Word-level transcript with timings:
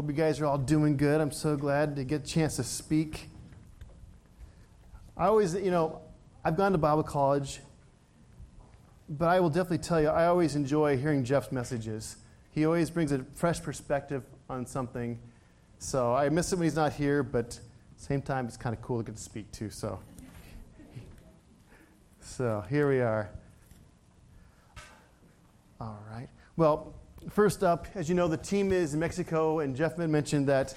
Hope 0.00 0.08
you 0.08 0.16
guys 0.16 0.40
are 0.40 0.46
all 0.46 0.56
doing 0.56 0.96
good. 0.96 1.20
I'm 1.20 1.30
so 1.30 1.56
glad 1.56 1.94
to 1.96 2.04
get 2.04 2.22
a 2.22 2.26
chance 2.26 2.56
to 2.56 2.64
speak. 2.64 3.28
I 5.14 5.26
always, 5.26 5.52
you 5.54 5.70
know, 5.70 6.00
I've 6.42 6.56
gone 6.56 6.72
to 6.72 6.78
Bible 6.78 7.02
college, 7.02 7.60
but 9.10 9.28
I 9.28 9.40
will 9.40 9.50
definitely 9.50 9.84
tell 9.86 10.00
you, 10.00 10.08
I 10.08 10.24
always 10.24 10.56
enjoy 10.56 10.96
hearing 10.96 11.22
Jeff's 11.22 11.52
messages. 11.52 12.16
He 12.50 12.64
always 12.64 12.88
brings 12.88 13.12
a 13.12 13.26
fresh 13.34 13.62
perspective 13.62 14.22
on 14.48 14.64
something. 14.64 15.18
So 15.78 16.14
I 16.14 16.30
miss 16.30 16.50
it 16.50 16.56
when 16.56 16.64
he's 16.64 16.76
not 16.76 16.94
here, 16.94 17.22
but 17.22 17.60
same 17.98 18.22
time, 18.22 18.46
it's 18.46 18.56
kind 18.56 18.74
of 18.74 18.80
cool 18.80 19.00
to 19.00 19.04
get 19.04 19.16
to 19.16 19.22
speak 19.22 19.52
too. 19.52 19.68
So, 19.68 20.00
so 22.22 22.64
here 22.70 22.88
we 22.88 23.00
are. 23.00 23.28
All 25.78 26.02
right. 26.10 26.30
Well, 26.56 26.94
first 27.28 27.62
up, 27.62 27.86
as 27.94 28.08
you 28.08 28.14
know, 28.14 28.28
the 28.28 28.36
team 28.36 28.72
is 28.72 28.94
in 28.94 29.00
Mexico, 29.00 29.60
and 29.60 29.76
Jeff 29.76 29.98
mentioned 29.98 30.46
that 30.48 30.74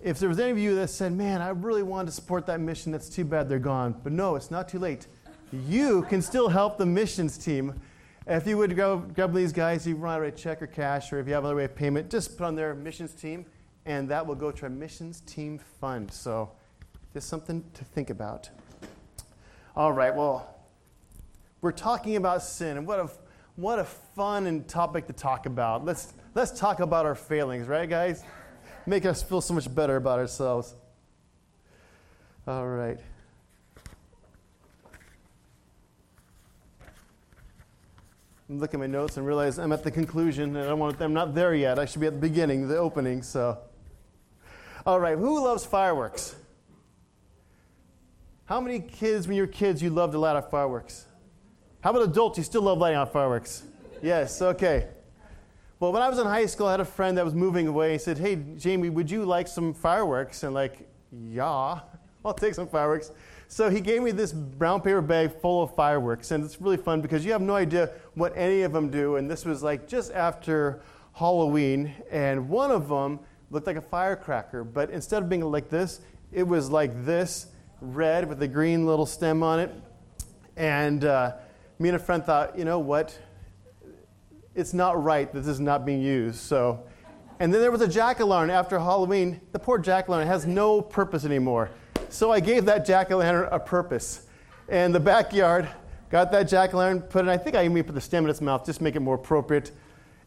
if 0.00 0.18
there 0.18 0.28
was 0.28 0.38
any 0.38 0.50
of 0.50 0.58
you 0.58 0.74
that 0.76 0.90
said, 0.90 1.12
Man, 1.12 1.40
I 1.40 1.48
really 1.48 1.82
wanted 1.82 2.06
to 2.06 2.12
support 2.12 2.46
that 2.46 2.60
mission, 2.60 2.92
that's 2.92 3.08
too 3.08 3.24
bad 3.24 3.48
they're 3.48 3.58
gone. 3.58 3.98
But 4.02 4.12
no, 4.12 4.36
it's 4.36 4.50
not 4.50 4.68
too 4.68 4.78
late. 4.78 5.06
You 5.52 6.02
can 6.02 6.20
still 6.22 6.48
help 6.48 6.78
the 6.78 6.86
missions 6.86 7.38
team. 7.38 7.80
If 8.26 8.46
you 8.46 8.56
would 8.56 8.74
go 8.76 8.98
grab 8.98 9.34
these 9.34 9.52
guys, 9.52 9.86
you 9.86 9.96
want 9.96 10.22
to 10.22 10.28
a 10.28 10.30
check 10.30 10.62
or 10.62 10.66
cash, 10.66 11.12
or 11.12 11.18
if 11.18 11.26
you 11.26 11.34
have 11.34 11.44
another 11.44 11.56
way 11.56 11.64
of 11.64 11.74
payment, 11.74 12.10
just 12.10 12.38
put 12.38 12.44
on 12.44 12.54
their 12.54 12.74
missions 12.74 13.12
team, 13.12 13.44
and 13.84 14.08
that 14.08 14.26
will 14.26 14.34
go 14.34 14.50
to 14.50 14.62
our 14.62 14.70
missions 14.70 15.20
team 15.20 15.58
fund. 15.58 16.10
So, 16.10 16.50
just 17.12 17.28
something 17.28 17.64
to 17.74 17.84
think 17.84 18.10
about. 18.10 18.48
All 19.76 19.92
right, 19.92 20.14
well, 20.14 20.56
we're 21.60 21.72
talking 21.72 22.16
about 22.16 22.42
sin, 22.42 22.78
and 22.78 22.86
what 22.86 22.98
a 22.98 23.10
what 23.56 23.78
a 23.78 23.84
fun 23.84 24.46
and 24.46 24.66
topic 24.66 25.06
to 25.06 25.12
talk 25.12 25.46
about. 25.46 25.84
Let's, 25.84 26.12
let's 26.34 26.58
talk 26.58 26.80
about 26.80 27.06
our 27.06 27.14
failings, 27.14 27.68
right, 27.68 27.88
guys? 27.88 28.24
Make 28.86 29.06
us 29.06 29.22
feel 29.22 29.40
so 29.40 29.54
much 29.54 29.72
better 29.72 29.96
about 29.96 30.18
ourselves. 30.18 30.74
All 32.46 32.66
right. 32.66 32.98
I'm 38.50 38.58
looking 38.58 38.78
at 38.78 38.88
my 38.90 38.98
notes 38.98 39.16
and 39.16 39.26
realize 39.26 39.58
I'm 39.58 39.72
at 39.72 39.82
the 39.82 39.90
conclusion 39.90 40.54
and 40.56 40.68
I 40.68 40.74
want, 40.74 41.00
I'm 41.00 41.14
not 41.14 41.34
there 41.34 41.54
yet. 41.54 41.78
I 41.78 41.86
should 41.86 42.00
be 42.00 42.06
at 42.06 42.12
the 42.12 42.20
beginning, 42.20 42.68
the 42.68 42.76
opening. 42.76 43.22
So, 43.22 43.58
all 44.84 45.00
right. 45.00 45.16
Who 45.16 45.42
loves 45.42 45.64
fireworks? 45.64 46.36
How 48.44 48.60
many 48.60 48.80
kids, 48.80 49.26
when 49.26 49.36
you 49.36 49.44
were 49.44 49.46
kids, 49.46 49.82
you 49.82 49.88
loved 49.88 50.14
a 50.14 50.18
lot 50.18 50.36
of 50.36 50.50
fireworks? 50.50 51.06
How 51.84 51.90
about 51.90 52.00
adults? 52.00 52.38
You 52.38 52.44
still 52.44 52.62
love 52.62 52.78
lighting 52.78 52.96
off 52.96 53.12
fireworks? 53.12 53.62
Yes, 54.00 54.40
okay. 54.40 54.88
Well, 55.78 55.92
when 55.92 56.00
I 56.00 56.08
was 56.08 56.18
in 56.18 56.24
high 56.24 56.46
school, 56.46 56.66
I 56.66 56.70
had 56.70 56.80
a 56.80 56.84
friend 56.86 57.18
that 57.18 57.26
was 57.26 57.34
moving 57.34 57.66
away. 57.66 57.92
He 57.92 57.98
said, 57.98 58.16
Hey, 58.16 58.36
Jamie, 58.56 58.88
would 58.88 59.10
you 59.10 59.26
like 59.26 59.46
some 59.46 59.74
fireworks? 59.74 60.44
And, 60.44 60.54
like, 60.54 60.88
yeah, 61.12 61.80
I'll 62.24 62.32
take 62.32 62.54
some 62.54 62.68
fireworks. 62.68 63.10
So 63.48 63.68
he 63.68 63.82
gave 63.82 64.02
me 64.02 64.12
this 64.12 64.32
brown 64.32 64.80
paper 64.80 65.02
bag 65.02 65.38
full 65.42 65.62
of 65.62 65.74
fireworks. 65.74 66.30
And 66.30 66.42
it's 66.42 66.58
really 66.58 66.78
fun 66.78 67.02
because 67.02 67.22
you 67.22 67.32
have 67.32 67.42
no 67.42 67.54
idea 67.54 67.90
what 68.14 68.32
any 68.34 68.62
of 68.62 68.72
them 68.72 68.88
do. 68.88 69.16
And 69.16 69.30
this 69.30 69.44
was 69.44 69.62
like 69.62 69.86
just 69.86 70.10
after 70.12 70.80
Halloween. 71.12 71.92
And 72.10 72.48
one 72.48 72.70
of 72.70 72.88
them 72.88 73.20
looked 73.50 73.66
like 73.66 73.76
a 73.76 73.82
firecracker. 73.82 74.64
But 74.64 74.88
instead 74.88 75.22
of 75.22 75.28
being 75.28 75.42
like 75.42 75.68
this, 75.68 76.00
it 76.32 76.44
was 76.44 76.70
like 76.70 77.04
this 77.04 77.48
red 77.82 78.26
with 78.26 78.42
a 78.42 78.48
green 78.48 78.86
little 78.86 79.04
stem 79.04 79.42
on 79.42 79.60
it. 79.60 79.70
And, 80.56 81.04
uh, 81.04 81.34
me 81.78 81.88
and 81.88 81.96
a 81.96 81.98
friend 81.98 82.24
thought, 82.24 82.58
you 82.58 82.64
know 82.64 82.78
what? 82.78 83.18
It's 84.54 84.72
not 84.72 85.02
right 85.02 85.32
that 85.32 85.40
this 85.40 85.48
is 85.48 85.60
not 85.60 85.84
being 85.84 86.00
used. 86.00 86.38
So, 86.40 86.84
and 87.40 87.52
then 87.52 87.60
there 87.60 87.72
was 87.72 87.80
a 87.80 87.88
jack 87.88 88.20
o' 88.20 88.26
lantern 88.26 88.50
after 88.50 88.78
Halloween. 88.78 89.40
The 89.52 89.58
poor 89.58 89.78
jack 89.78 90.08
o' 90.08 90.12
lantern 90.12 90.28
has 90.28 90.46
no 90.46 90.80
purpose 90.80 91.24
anymore. 91.24 91.70
So 92.08 92.30
I 92.30 92.38
gave 92.40 92.66
that 92.66 92.86
jack 92.86 93.10
o' 93.10 93.16
lantern 93.16 93.48
a 93.50 93.58
purpose. 93.58 94.26
And 94.68 94.94
the 94.94 95.00
backyard, 95.00 95.68
got 96.10 96.30
that 96.32 96.44
jack 96.44 96.72
o' 96.72 96.78
lantern, 96.78 97.02
put 97.02 97.24
it, 97.24 97.28
I 97.28 97.36
think 97.36 97.56
I 97.56 97.64
even 97.64 97.82
put 97.82 97.94
the 97.94 98.00
stem 98.00 98.24
in 98.24 98.30
its 98.30 98.40
mouth 98.40 98.64
just 98.64 98.78
to 98.78 98.84
make 98.84 98.94
it 98.94 99.00
more 99.00 99.16
appropriate. 99.16 99.72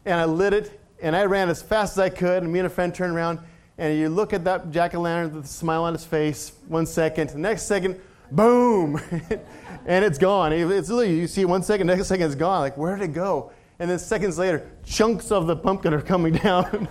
And 0.04 0.20
I 0.20 0.26
lit 0.26 0.52
it, 0.52 0.78
and 1.00 1.16
I 1.16 1.24
ran 1.24 1.48
as 1.48 1.62
fast 1.62 1.94
as 1.94 1.98
I 1.98 2.10
could. 2.10 2.42
And 2.42 2.52
me 2.52 2.58
and 2.58 2.66
a 2.66 2.70
friend 2.70 2.94
turned 2.94 3.14
around, 3.14 3.38
and 3.78 3.98
you 3.98 4.10
look 4.10 4.34
at 4.34 4.44
that 4.44 4.70
jack 4.70 4.94
o' 4.94 5.00
lantern 5.00 5.34
with 5.34 5.46
a 5.46 5.48
smile 5.48 5.84
on 5.84 5.94
his 5.94 6.04
face, 6.04 6.52
one 6.66 6.84
second. 6.84 7.30
The 7.30 7.38
next 7.38 7.62
second, 7.62 7.98
boom, 8.30 9.00
and 9.86 10.04
it's 10.04 10.18
gone. 10.18 10.52
It's 10.52 10.88
literally, 10.88 11.18
you 11.18 11.26
see 11.26 11.44
one 11.44 11.62
second, 11.62 11.86
next 11.86 12.06
second 12.06 12.26
it's 12.26 12.34
gone. 12.34 12.60
Like, 12.60 12.76
where 12.76 12.96
did 12.96 13.04
it 13.04 13.14
go? 13.14 13.52
And 13.78 13.90
then 13.90 13.98
seconds 13.98 14.38
later, 14.38 14.70
chunks 14.84 15.30
of 15.30 15.46
the 15.46 15.56
pumpkin 15.56 15.94
are 15.94 16.00
coming 16.00 16.32
down. 16.44 16.88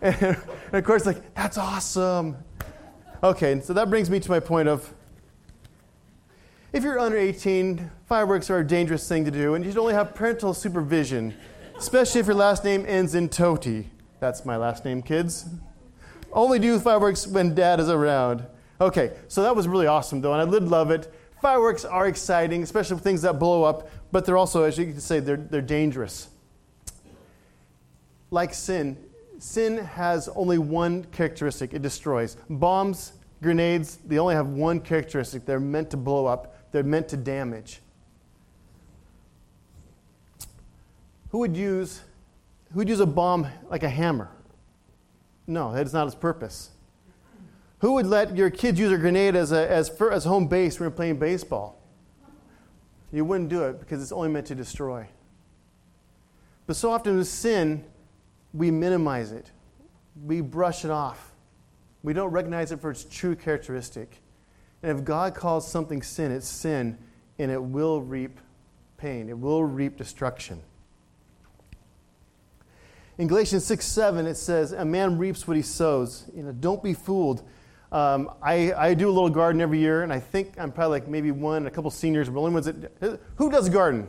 and, 0.00 0.16
and, 0.22 0.36
of 0.72 0.84
course, 0.84 1.06
like, 1.06 1.34
that's 1.34 1.58
awesome. 1.58 2.36
Okay, 3.22 3.60
so 3.60 3.72
that 3.72 3.88
brings 3.88 4.10
me 4.10 4.20
to 4.20 4.30
my 4.30 4.40
point 4.40 4.68
of 4.68 4.92
if 6.72 6.82
you're 6.82 6.98
under 6.98 7.16
18, 7.16 7.90
fireworks 8.06 8.50
are 8.50 8.58
a 8.58 8.66
dangerous 8.66 9.08
thing 9.08 9.24
to 9.24 9.30
do, 9.30 9.54
and 9.54 9.64
you 9.64 9.70
should 9.70 9.80
only 9.80 9.94
have 9.94 10.14
parental 10.14 10.52
supervision, 10.52 11.34
especially 11.78 12.20
if 12.20 12.26
your 12.26 12.34
last 12.34 12.64
name 12.64 12.84
ends 12.86 13.14
in 13.14 13.30
Toti. 13.30 13.86
That's 14.20 14.44
my 14.44 14.58
last 14.58 14.84
name, 14.84 15.00
kids. 15.00 15.46
Only 16.32 16.58
do 16.58 16.78
fireworks 16.78 17.26
when 17.26 17.54
dad 17.54 17.80
is 17.80 17.88
around. 17.88 18.44
Okay, 18.80 19.12
so 19.28 19.42
that 19.42 19.56
was 19.56 19.66
really 19.66 19.86
awesome, 19.86 20.20
though, 20.20 20.34
and 20.34 20.48
I 20.48 20.50
did 20.50 20.68
love 20.68 20.90
it. 20.90 21.12
Fireworks 21.40 21.84
are 21.84 22.06
exciting, 22.06 22.62
especially 22.62 22.98
things 22.98 23.22
that 23.22 23.38
blow 23.38 23.62
up, 23.62 23.88
but 24.12 24.24
they're 24.24 24.36
also, 24.36 24.64
as 24.64 24.78
you 24.78 24.86
can 24.86 25.00
say, 25.00 25.20
they're, 25.20 25.36
they're 25.36 25.62
dangerous. 25.62 26.28
Like 28.30 28.52
sin, 28.52 28.98
sin 29.38 29.78
has 29.78 30.28
only 30.28 30.58
one 30.58 31.04
characteristic 31.04 31.72
it 31.72 31.82
destroys. 31.82 32.36
Bombs, 32.50 33.12
grenades, 33.42 33.96
they 34.06 34.18
only 34.18 34.34
have 34.34 34.48
one 34.48 34.80
characteristic. 34.80 35.46
They're 35.46 35.60
meant 35.60 35.90
to 35.90 35.96
blow 35.96 36.26
up, 36.26 36.72
they're 36.72 36.82
meant 36.82 37.08
to 37.08 37.16
damage. 37.16 37.80
Who 41.30 41.38
would 41.38 41.56
use, 41.56 42.00
who 42.72 42.78
would 42.78 42.88
use 42.88 43.00
a 43.00 43.06
bomb 43.06 43.46
like 43.70 43.82
a 43.82 43.88
hammer? 43.88 44.30
No, 45.46 45.72
that 45.72 45.86
is 45.86 45.92
not 45.92 46.06
its 46.06 46.16
purpose. 46.16 46.70
Who 47.80 47.92
would 47.92 48.06
let 48.06 48.36
your 48.36 48.50
kids 48.50 48.78
use 48.78 48.90
a 48.90 48.96
grenade 48.96 49.36
as, 49.36 49.52
a, 49.52 49.70
as, 49.70 49.88
for, 49.88 50.10
as 50.10 50.24
home 50.24 50.46
base 50.46 50.78
when 50.78 50.84
you're 50.86 50.96
playing 50.96 51.18
baseball? 51.18 51.82
You 53.12 53.24
wouldn't 53.24 53.50
do 53.50 53.64
it 53.64 53.78
because 53.78 54.02
it's 54.02 54.12
only 54.12 54.28
meant 54.28 54.46
to 54.46 54.54
destroy. 54.54 55.06
But 56.66 56.76
so 56.76 56.90
often 56.90 57.16
with 57.16 57.28
sin, 57.28 57.84
we 58.52 58.70
minimize 58.70 59.32
it, 59.32 59.50
we 60.24 60.40
brush 60.40 60.84
it 60.84 60.90
off. 60.90 61.32
We 62.02 62.12
don't 62.12 62.30
recognize 62.30 62.72
it 62.72 62.80
for 62.80 62.90
its 62.90 63.04
true 63.04 63.36
characteristic. 63.36 64.22
And 64.82 64.96
if 64.98 65.04
God 65.04 65.34
calls 65.34 65.68
something 65.68 66.02
sin, 66.02 66.30
it's 66.32 66.48
sin, 66.48 66.98
and 67.38 67.50
it 67.50 67.62
will 67.62 68.00
reap 68.00 68.40
pain, 68.96 69.28
it 69.28 69.38
will 69.38 69.64
reap 69.64 69.96
destruction. 69.96 70.62
In 73.18 73.28
Galatians 73.28 73.64
6 73.64 73.84
7, 73.84 74.26
it 74.26 74.36
says, 74.36 74.72
A 74.72 74.84
man 74.84 75.18
reaps 75.18 75.48
what 75.48 75.56
he 75.56 75.62
sows. 75.62 76.30
You 76.34 76.42
know, 76.42 76.52
don't 76.52 76.82
be 76.82 76.92
fooled. 76.92 77.42
Um, 77.92 78.30
I, 78.42 78.72
I 78.72 78.94
do 78.94 79.08
a 79.08 79.12
little 79.12 79.30
garden 79.30 79.60
every 79.60 79.78
year, 79.78 80.02
and 80.02 80.12
I 80.12 80.18
think 80.20 80.54
I'm 80.58 80.72
probably 80.72 81.00
like 81.00 81.08
maybe 81.08 81.30
one, 81.30 81.66
a 81.66 81.70
couple 81.70 81.90
seniors, 81.90 82.28
but 82.28 82.40
only 82.40 82.52
ones 82.52 82.66
that. 82.66 83.20
Who 83.36 83.50
does 83.50 83.68
garden? 83.68 84.08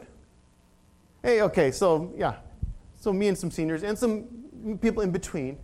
Hey, 1.23 1.41
okay, 1.43 1.71
so 1.71 2.13
yeah. 2.17 2.35
So 2.95 3.13
me 3.13 3.27
and 3.27 3.37
some 3.37 3.51
seniors 3.51 3.83
and 3.83 3.97
some 3.97 4.25
people 4.81 5.03
in 5.03 5.11
between. 5.11 5.57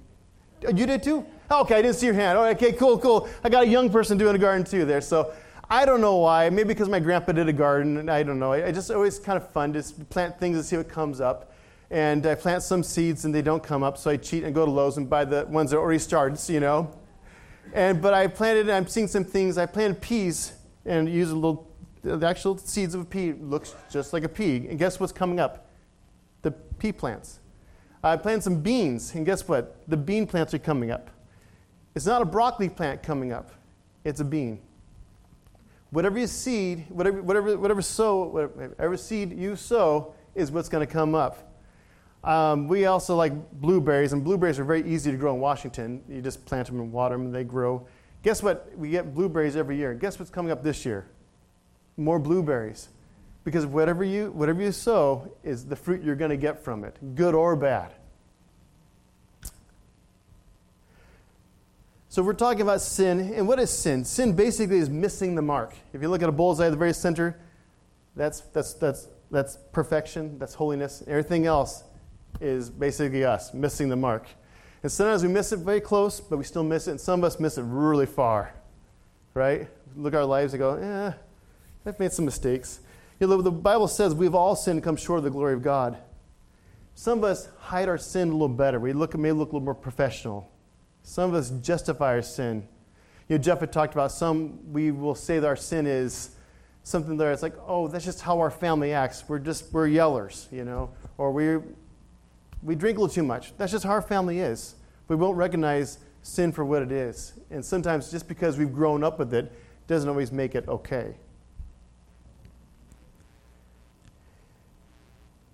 You 0.61 0.85
did 0.85 1.03
too? 1.03 1.25
okay, 1.51 1.75
I 1.75 1.81
didn't 1.81 1.95
see 1.95 2.05
your 2.05 2.15
hand. 2.15 2.37
Okay, 2.37 2.71
cool, 2.71 2.97
cool. 2.97 3.29
I 3.43 3.49
got 3.49 3.63
a 3.63 3.67
young 3.67 3.89
person 3.89 4.17
doing 4.17 4.35
a 4.35 4.39
garden 4.39 4.65
too 4.65 4.85
there. 4.85 5.01
So 5.01 5.33
I 5.69 5.85
don't 5.85 6.01
know 6.01 6.17
why. 6.17 6.49
Maybe 6.49 6.69
because 6.69 6.89
my 6.89 6.99
grandpa 6.99 7.33
did 7.33 7.47
a 7.47 7.53
garden. 7.53 7.97
And 7.97 8.09
I 8.09 8.23
don't 8.23 8.39
know. 8.39 8.53
I, 8.53 8.71
just 8.71 8.91
always 8.91 9.19
kind 9.19 9.37
of 9.37 9.49
fun 9.51 9.73
to 9.73 9.83
plant 10.09 10.39
things 10.39 10.57
and 10.57 10.65
see 10.65 10.77
what 10.77 10.89
comes 10.89 11.21
up. 11.21 11.53
And 11.89 12.25
I 12.25 12.35
plant 12.35 12.63
some 12.63 12.81
seeds 12.81 13.25
and 13.25 13.35
they 13.35 13.43
don't 13.43 13.61
come 13.61 13.83
up, 13.83 13.99
so 13.99 14.09
I 14.09 14.17
cheat 14.17 14.43
and 14.43 14.55
go 14.55 14.65
to 14.65 14.71
Lowe's 14.71 14.97
and 14.97 15.07
buy 15.07 15.25
the 15.25 15.45
ones 15.45 15.69
that 15.69 15.77
already 15.77 15.99
started, 15.99 16.39
you 16.51 16.59
know. 16.59 16.91
And, 17.73 18.01
but 18.01 18.13
I 18.13 18.27
planted, 18.27 18.69
I'm 18.69 18.87
seeing 18.87 19.07
some 19.07 19.25
things. 19.25 19.57
I 19.57 19.65
planted 19.65 19.99
peas 19.99 20.53
and 20.85 21.09
used 21.09 21.31
a 21.31 21.35
little, 21.35 21.67
the 22.03 22.25
actual 22.25 22.57
seeds 22.57 22.93
of 22.93 23.01
a 23.01 23.05
pea 23.05 23.33
looks 23.33 23.75
just 23.89 24.13
like 24.13 24.23
a 24.23 24.29
pea. 24.29 24.67
And 24.67 24.77
guess 24.77 24.99
what's 24.99 25.11
coming 25.11 25.39
up? 25.39 25.67
The 26.43 26.51
pea 26.51 26.91
plants. 26.91 27.39
I 28.03 28.17
planted 28.17 28.43
some 28.43 28.59
beans, 28.59 29.15
and 29.15 29.25
guess 29.25 29.47
what? 29.47 29.77
The 29.87 29.95
bean 29.97 30.27
plants 30.27 30.53
are 30.53 30.59
coming 30.59 30.91
up. 30.91 31.09
It's 31.95 32.05
not 32.05 32.21
a 32.21 32.25
broccoli 32.25 32.69
plant 32.69 33.01
coming 33.01 33.31
up, 33.31 33.51
it's 34.03 34.19
a 34.19 34.25
bean. 34.25 34.59
Whatever 35.91 36.19
you 36.19 36.27
seed, 36.27 36.85
whatever, 36.89 37.21
whatever, 37.21 37.57
whatever, 37.57 37.81
sow, 37.81 38.23
whatever 38.23 38.97
seed 38.97 39.31
you 39.31 39.55
sow 39.55 40.13
is 40.35 40.51
what's 40.51 40.67
going 40.67 40.85
to 40.85 40.91
come 40.91 41.15
up. 41.15 41.52
Um, 42.23 42.69
we 42.69 42.85
also 42.85 43.15
like 43.15 43.33
blueberries, 43.51 44.13
and 44.13 44.23
blueberries 44.23 44.57
are 44.57 44.63
very 44.63 44.87
easy 44.87 45.11
to 45.11 45.17
grow 45.17 45.33
in 45.33 45.41
Washington. 45.41 46.01
You 46.07 46.21
just 46.21 46.45
plant 46.45 46.67
them 46.67 46.79
and 46.79 46.91
water 46.91 47.15
them, 47.15 47.25
and 47.25 47.35
they 47.35 47.43
grow. 47.43 47.85
Guess 48.21 48.41
what? 48.41 48.71
We 48.77 48.89
get 48.89 49.13
blueberries 49.13 49.57
every 49.57 49.77
year. 49.77 49.93
Guess 49.93 50.19
what's 50.19 50.31
coming 50.31 50.51
up 50.51 50.63
this 50.63 50.85
year? 50.85 51.05
More 51.97 52.19
blueberries. 52.19 52.87
Because 53.43 53.65
whatever 53.65 54.05
you, 54.05 54.31
whatever 54.31 54.61
you 54.61 54.71
sow 54.71 55.29
is 55.43 55.65
the 55.65 55.75
fruit 55.75 56.01
you're 56.01 56.15
going 56.15 56.31
to 56.31 56.37
get 56.37 56.63
from 56.63 56.85
it, 56.85 56.97
good 57.15 57.35
or 57.35 57.57
bad. 57.57 57.93
So 62.07 62.23
we're 62.23 62.33
talking 62.33 62.61
about 62.61 62.79
sin, 62.79 63.33
and 63.33 63.47
what 63.49 63.59
is 63.59 63.69
sin? 63.69 64.05
Sin 64.05 64.33
basically 64.33 64.77
is 64.77 64.89
missing 64.89 65.35
the 65.35 65.41
mark. 65.41 65.73
If 65.91 66.01
you 66.01 66.07
look 66.07 66.21
at 66.21 66.29
a 66.29 66.31
bullseye 66.31 66.67
at 66.67 66.69
the 66.69 66.77
very 66.77 66.93
center, 66.93 67.37
that's, 68.15 68.41
that's, 68.41 68.75
that's, 68.75 69.09
that's 69.29 69.57
perfection, 69.73 70.37
that's 70.37 70.53
holiness. 70.53 71.03
Everything 71.07 71.47
else 71.47 71.83
is 72.41 72.69
basically 72.69 73.23
us 73.23 73.53
missing 73.53 73.89
the 73.89 73.95
mark. 73.95 74.27
And 74.81 74.91
sometimes 74.91 75.23
we 75.23 75.29
miss 75.29 75.51
it 75.51 75.59
very 75.59 75.79
close, 75.79 76.19
but 76.19 76.37
we 76.37 76.43
still 76.43 76.63
miss 76.63 76.87
it, 76.87 76.91
and 76.91 77.01
some 77.01 77.21
of 77.21 77.23
us 77.23 77.39
miss 77.39 77.57
it 77.57 77.63
really 77.63 78.05
far. 78.05 78.53
Right? 79.33 79.67
Look 79.95 80.13
at 80.13 80.17
our 80.17 80.25
lives 80.25 80.53
and 80.53 80.59
go, 80.59 80.75
eh, 80.75 81.11
I've 81.85 81.99
made 81.99 82.11
some 82.11 82.25
mistakes. 82.25 82.79
You 83.19 83.27
know, 83.27 83.41
the 83.41 83.51
Bible 83.51 83.87
says 83.87 84.13
we've 84.13 84.35
all 84.35 84.55
sinned 84.55 84.77
and 84.77 84.83
come 84.83 84.95
short 84.95 85.19
of 85.19 85.23
the 85.23 85.29
glory 85.29 85.53
of 85.53 85.61
God. 85.61 85.97
Some 86.95 87.19
of 87.19 87.23
us 87.23 87.47
hide 87.59 87.87
our 87.87 87.97
sin 87.97 88.29
a 88.29 88.31
little 88.31 88.47
better. 88.49 88.79
We 88.79 88.93
look, 88.93 89.17
may 89.17 89.31
look 89.31 89.49
a 89.49 89.53
little 89.53 89.65
more 89.65 89.75
professional. 89.75 90.51
Some 91.03 91.29
of 91.29 91.35
us 91.35 91.49
justify 91.49 92.15
our 92.15 92.21
sin. 92.21 92.67
You 93.27 93.37
know, 93.37 93.43
Jeff 93.43 93.61
had 93.61 93.71
talked 93.71 93.93
about 93.93 94.11
some, 94.11 94.71
we 94.71 94.91
will 94.91 95.15
say 95.15 95.39
that 95.39 95.47
our 95.47 95.55
sin 95.55 95.87
is 95.87 96.31
something 96.83 97.17
there. 97.17 97.31
It's 97.31 97.41
like, 97.41 97.55
oh, 97.65 97.87
that's 97.87 98.05
just 98.05 98.21
how 98.21 98.39
our 98.39 98.51
family 98.51 98.93
acts. 98.93 99.23
We're 99.27 99.39
just, 99.39 99.71
we're 99.73 99.87
yellers, 99.87 100.51
you 100.51 100.65
know, 100.65 100.91
or 101.17 101.31
we 101.31 101.59
we 102.63 102.75
drink 102.75 102.97
a 102.97 103.01
little 103.01 103.13
too 103.13 103.23
much. 103.23 103.55
That's 103.57 103.71
just 103.71 103.83
how 103.83 103.91
our 103.91 104.01
family 104.01 104.39
is. 104.39 104.75
We 105.07 105.15
won't 105.15 105.37
recognize 105.37 105.99
sin 106.21 106.51
for 106.51 106.63
what 106.63 106.81
it 106.81 106.91
is. 106.91 107.33
And 107.51 107.63
sometimes 107.63 108.09
just 108.09 108.27
because 108.27 108.57
we've 108.57 108.73
grown 108.73 109.03
up 109.03 109.19
with 109.19 109.33
it 109.33 109.51
doesn't 109.87 110.09
always 110.09 110.31
make 110.31 110.55
it 110.55 110.67
okay. 110.67 111.15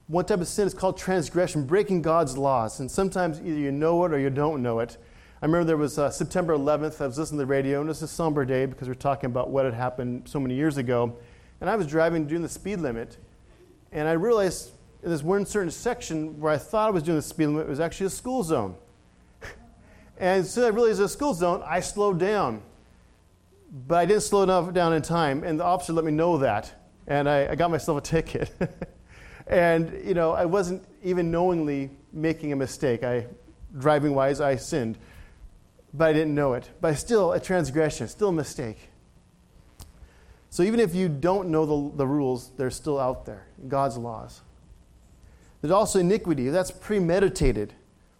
One 0.07 0.25
type 0.25 0.41
of 0.41 0.47
sin 0.47 0.65
is 0.65 0.73
called 0.73 0.97
transgression, 0.97 1.65
breaking 1.65 2.01
God's 2.01 2.37
laws. 2.37 2.79
And 2.79 2.89
sometimes 2.89 3.39
either 3.39 3.59
you 3.59 3.71
know 3.71 4.03
it 4.05 4.13
or 4.13 4.19
you 4.19 4.29
don't 4.29 4.61
know 4.63 4.79
it. 4.79 4.97
I 5.41 5.45
remember 5.45 5.65
there 5.65 5.77
was 5.77 5.97
uh, 5.97 6.09
September 6.09 6.55
11th. 6.57 6.99
I 6.99 7.07
was 7.07 7.17
listening 7.17 7.37
to 7.37 7.43
the 7.43 7.49
radio, 7.49 7.79
and 7.79 7.87
it 7.87 7.91
was 7.91 8.01
a 8.01 8.07
somber 8.07 8.43
day 8.43 8.65
because 8.65 8.87
we 8.87 8.91
are 8.91 8.95
talking 8.95 9.29
about 9.29 9.51
what 9.51 9.65
had 9.65 9.73
happened 9.73 10.23
so 10.25 10.39
many 10.39 10.55
years 10.55 10.77
ago. 10.77 11.15
And 11.61 11.69
I 11.69 11.75
was 11.75 11.87
driving 11.87 12.25
doing 12.25 12.41
the 12.41 12.49
speed 12.49 12.79
limit, 12.79 13.17
and 13.91 14.07
I 14.07 14.13
realized 14.13 14.71
in 15.03 15.09
this 15.09 15.23
one 15.23 15.45
certain 15.45 15.71
section 15.71 16.39
where 16.39 16.53
I 16.53 16.57
thought 16.57 16.87
I 16.87 16.91
was 16.91 17.03
doing 17.03 17.17
the 17.17 17.21
speed 17.21 17.47
limit, 17.47 17.67
it 17.67 17.69
was 17.69 17.79
actually 17.79 18.07
a 18.07 18.11
school 18.11 18.43
zone. 18.43 18.75
and 20.17 20.45
so 20.45 20.65
I 20.65 20.69
realized 20.69 20.99
it 20.99 21.03
was 21.03 21.11
a 21.11 21.13
school 21.13 21.33
zone, 21.33 21.63
I 21.65 21.79
slowed 21.79 22.19
down. 22.19 22.61
But 23.87 23.95
I 23.99 24.05
didn't 24.05 24.23
slow 24.23 24.43
enough 24.43 24.73
down 24.73 24.93
in 24.93 25.01
time, 25.01 25.43
and 25.43 25.59
the 25.59 25.63
officer 25.63 25.93
let 25.93 26.03
me 26.03 26.11
know 26.11 26.39
that. 26.39 26.73
And 27.05 27.29
I, 27.29 27.51
I 27.51 27.55
got 27.55 27.69
myself 27.69 27.99
a 27.99 28.01
ticket. 28.01 28.51
And, 29.49 30.05
you 30.05 30.13
know, 30.13 30.31
I 30.31 30.45
wasn't 30.45 30.85
even 31.03 31.31
knowingly 31.31 31.89
making 32.13 32.53
a 32.53 32.55
mistake. 32.55 33.03
I, 33.03 33.25
driving 33.77 34.13
wise, 34.13 34.39
I 34.39 34.55
sinned. 34.55 34.97
But 35.91 36.09
I 36.09 36.13
didn't 36.13 36.35
know 36.35 36.53
it. 36.53 36.69
But 36.79 36.93
still, 36.99 37.33
a 37.33 37.39
transgression, 37.39 38.07
still 38.07 38.29
a 38.29 38.33
mistake. 38.33 38.77
So 40.51 40.61
even 40.61 40.79
if 40.79 40.93
you 40.93 41.09
don't 41.09 41.49
know 41.49 41.65
the, 41.65 41.97
the 41.97 42.07
rules, 42.07 42.51
they're 42.57 42.69
still 42.69 42.99
out 42.99 43.25
there, 43.25 43.47
God's 43.67 43.97
laws. 43.97 44.41
There's 45.61 45.71
also 45.71 45.99
iniquity. 45.99 46.49
That's 46.49 46.71
premeditated. 46.71 47.73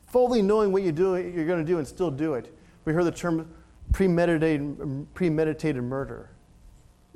Fully 0.08 0.42
knowing 0.42 0.72
what 0.72 0.84
you 0.84 0.92
do, 0.92 1.16
you're 1.16 1.46
going 1.46 1.60
to 1.60 1.66
do 1.66 1.78
and 1.78 1.88
still 1.88 2.12
do 2.12 2.34
it. 2.34 2.54
We 2.86 2.94
heard 2.94 3.06
the 3.06 3.12
term 3.12 3.50
premeditated, 3.92 5.14
premeditated 5.14 5.84
murder. 5.84 6.30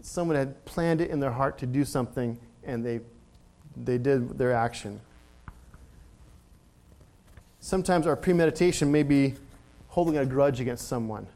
Someone 0.02 0.36
had 0.36 0.64
planned 0.66 1.02
it 1.02 1.10
in 1.10 1.20
their 1.20 1.32
heart 1.32 1.58
to 1.60 1.66
do 1.66 1.86
something 1.86 2.38
and 2.64 2.86
they 2.86 3.02
they 3.76 3.98
did 3.98 4.38
their 4.38 4.54
action. 4.54 5.02
Sometimes 7.60 8.06
our 8.06 8.16
premeditation 8.16 8.92
may 8.92 9.04
be 9.04 9.36
holding 9.88 10.18
a 10.18 10.26
grudge 10.26 10.60
against 10.60 10.88
someone. 10.88 11.28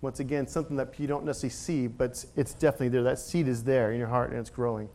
Once 0.00 0.20
again, 0.20 0.46
something 0.46 0.76
that 0.76 0.94
you 0.98 1.06
don't 1.06 1.24
necessarily 1.24 1.50
see, 1.50 1.86
but 1.86 2.24
it's 2.36 2.54
definitely 2.54 2.88
there. 2.88 3.02
That 3.02 3.18
seed 3.18 3.48
is 3.48 3.64
there 3.64 3.92
in 3.92 3.98
your 3.98 4.08
heart 4.08 4.30
and 4.30 4.38
it's 4.38 4.50
growing. 4.50 4.88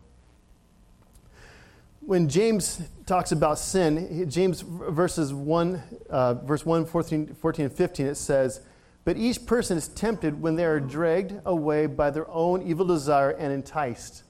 When 2.06 2.28
James 2.28 2.82
talks 3.06 3.32
about 3.32 3.60
sin, 3.60 4.30
James 4.30 4.62
verses 4.62 5.34
1, 5.34 5.82
uh, 6.10 6.34
verse 6.34 6.66
1, 6.66 6.86
14, 6.86 7.36
14 7.36 7.66
and 7.66 7.74
15, 7.74 8.06
it 8.08 8.16
says, 8.16 8.62
but 9.06 9.18
each 9.18 9.46
person 9.46 9.78
is 9.78 9.88
tempted 9.88 10.42
when 10.42 10.56
they 10.56 10.66
are 10.66 10.80
dragged 10.80 11.34
away 11.46 11.86
by 11.88 12.10
their 12.10 12.30
own 12.30 12.62
evil 12.62 12.86
desire 12.86 13.32
and 13.32 13.54
enticed. 13.54 14.24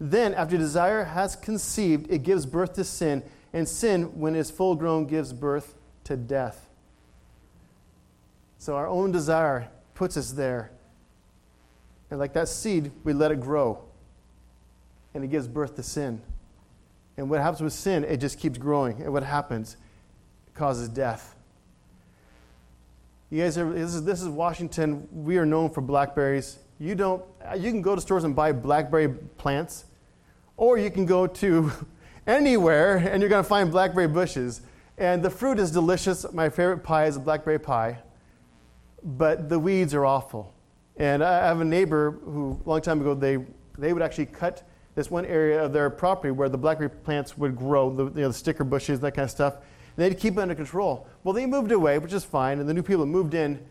Then, 0.00 0.32
after 0.34 0.56
desire 0.56 1.04
has 1.04 1.36
conceived, 1.36 2.10
it 2.10 2.22
gives 2.22 2.46
birth 2.46 2.72
to 2.74 2.84
sin, 2.84 3.22
and 3.52 3.68
sin, 3.68 4.18
when 4.18 4.34
it 4.34 4.38
is 4.38 4.50
full 4.50 4.74
grown, 4.74 5.06
gives 5.06 5.32
birth 5.32 5.74
to 6.04 6.16
death. 6.16 6.68
So, 8.58 8.76
our 8.76 8.86
own 8.86 9.12
desire 9.12 9.68
puts 9.94 10.16
us 10.16 10.32
there. 10.32 10.70
And 12.10 12.18
like 12.18 12.32
that 12.32 12.48
seed, 12.48 12.92
we 13.04 13.12
let 13.12 13.30
it 13.30 13.40
grow, 13.40 13.84
and 15.14 15.22
it 15.24 15.28
gives 15.28 15.46
birth 15.46 15.76
to 15.76 15.82
sin. 15.82 16.22
And 17.16 17.28
what 17.28 17.40
happens 17.40 17.60
with 17.60 17.72
sin, 17.72 18.04
it 18.04 18.18
just 18.18 18.38
keeps 18.38 18.58
growing. 18.58 19.02
And 19.02 19.12
what 19.12 19.22
happens? 19.22 19.76
It 20.46 20.54
causes 20.54 20.88
death. 20.88 21.36
You 23.30 23.42
guys, 23.42 23.56
are, 23.58 23.72
this, 23.72 23.94
is, 23.94 24.04
this 24.04 24.22
is 24.22 24.28
Washington. 24.28 25.06
We 25.12 25.38
are 25.38 25.46
known 25.46 25.70
for 25.70 25.80
blackberries. 25.80 26.58
You 26.80 26.94
don't. 26.94 27.22
You 27.56 27.70
can 27.70 27.82
go 27.82 27.94
to 27.94 28.00
stores 28.00 28.24
and 28.24 28.34
buy 28.34 28.52
blackberry 28.52 29.08
plants, 29.08 29.84
or 30.56 30.78
you 30.78 30.90
can 30.90 31.06
go 31.06 31.26
to 31.26 31.70
anywhere 32.26 32.96
and 32.96 33.22
you're 33.22 33.28
going 33.28 33.44
to 33.44 33.48
find 33.48 33.70
blackberry 33.70 34.08
bushes. 34.08 34.62
And 34.98 35.22
the 35.22 35.30
fruit 35.30 35.58
is 35.58 35.70
delicious. 35.70 36.30
My 36.32 36.48
favorite 36.48 36.78
pie 36.78 37.06
is 37.06 37.16
a 37.16 37.20
blackberry 37.20 37.58
pie, 37.58 37.98
but 39.02 39.48
the 39.48 39.58
weeds 39.58 39.94
are 39.94 40.04
awful. 40.04 40.52
And 40.96 41.22
I 41.22 41.46
have 41.46 41.60
a 41.60 41.64
neighbor 41.64 42.10
who, 42.10 42.60
a 42.64 42.68
long 42.68 42.80
time 42.80 43.00
ago, 43.00 43.14
they 43.14 43.38
they 43.78 43.92
would 43.92 44.02
actually 44.02 44.26
cut 44.26 44.62
this 45.00 45.10
one 45.10 45.24
area 45.24 45.64
of 45.64 45.72
their 45.72 45.88
property 45.88 46.30
where 46.30 46.50
the 46.50 46.58
blackberry 46.58 46.90
plants 46.90 47.38
would 47.38 47.56
grow, 47.56 47.88
the, 47.88 48.04
you 48.04 48.20
know, 48.20 48.28
the 48.28 48.34
sticker 48.34 48.64
bushes, 48.64 49.00
that 49.00 49.12
kind 49.12 49.24
of 49.24 49.30
stuff 49.30 49.54
And 49.54 49.62
they'd 49.96 50.14
keep 50.14 50.34
it 50.34 50.40
under 50.40 50.54
control. 50.54 51.08
Well, 51.24 51.32
they 51.32 51.46
moved 51.46 51.72
away, 51.72 51.98
which 51.98 52.12
is 52.12 52.22
fine, 52.22 52.58
and 52.58 52.68
the 52.68 52.74
new 52.74 52.82
people 52.82 53.06
that 53.06 53.10
moved 53.10 53.32
in, 53.32 53.64